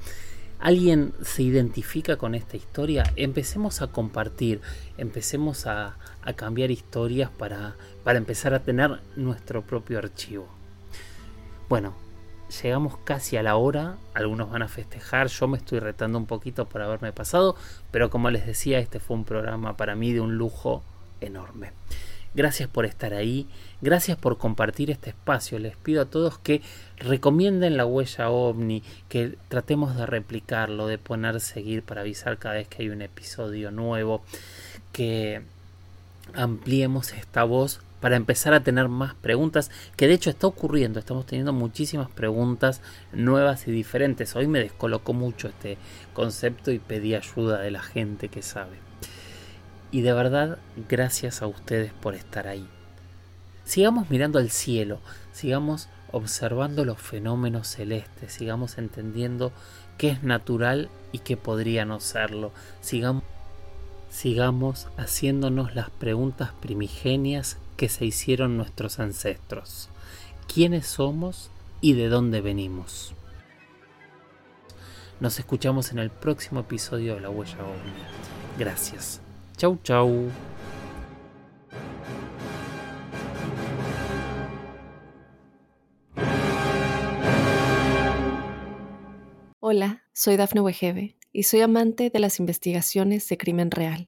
[0.59, 3.03] ¿Alguien se identifica con esta historia?
[3.17, 4.61] Empecemos a compartir,
[4.97, 7.75] empecemos a, a cambiar historias para,
[8.05, 10.47] para empezar a tener nuestro propio archivo.
[11.67, 12.06] Bueno,
[12.61, 16.65] llegamos casi a la hora, algunos van a festejar, yo me estoy retando un poquito
[16.65, 17.55] por haberme pasado,
[17.91, 20.83] pero como les decía, este fue un programa para mí de un lujo
[21.21, 21.71] enorme.
[22.33, 23.47] Gracias por estar ahí,
[23.81, 25.57] gracias por compartir este espacio.
[25.57, 26.61] Les pido a todos que
[26.97, 32.67] recomienden la huella ovni, que tratemos de replicarlo, de poner seguir para avisar cada vez
[32.67, 34.21] que hay un episodio nuevo,
[34.91, 35.41] que
[36.35, 41.25] ampliemos esta voz para empezar a tener más preguntas, que de hecho está ocurriendo, estamos
[41.25, 42.81] teniendo muchísimas preguntas
[43.11, 44.35] nuevas y diferentes.
[44.35, 45.77] Hoy me descolocó mucho este
[46.13, 48.77] concepto y pedí ayuda de la gente que sabe.
[49.91, 52.67] Y de verdad, gracias a ustedes por estar ahí.
[53.63, 54.99] Sigamos mirando al cielo,
[55.31, 59.51] sigamos observando los fenómenos celestes, sigamos entendiendo
[59.97, 63.23] qué es natural y qué podría no serlo, sigamos,
[64.09, 69.89] sigamos haciéndonos las preguntas primigenias que se hicieron nuestros ancestros.
[70.51, 71.49] ¿Quiénes somos
[71.79, 73.13] y de dónde venimos?
[75.19, 77.93] Nos escuchamos en el próximo episodio de La Huella OVNI.
[78.57, 79.21] Gracias.
[79.55, 80.29] Chau, chau.
[89.59, 94.07] Hola, soy Dafne Wegebe y soy amante de las investigaciones de crimen real.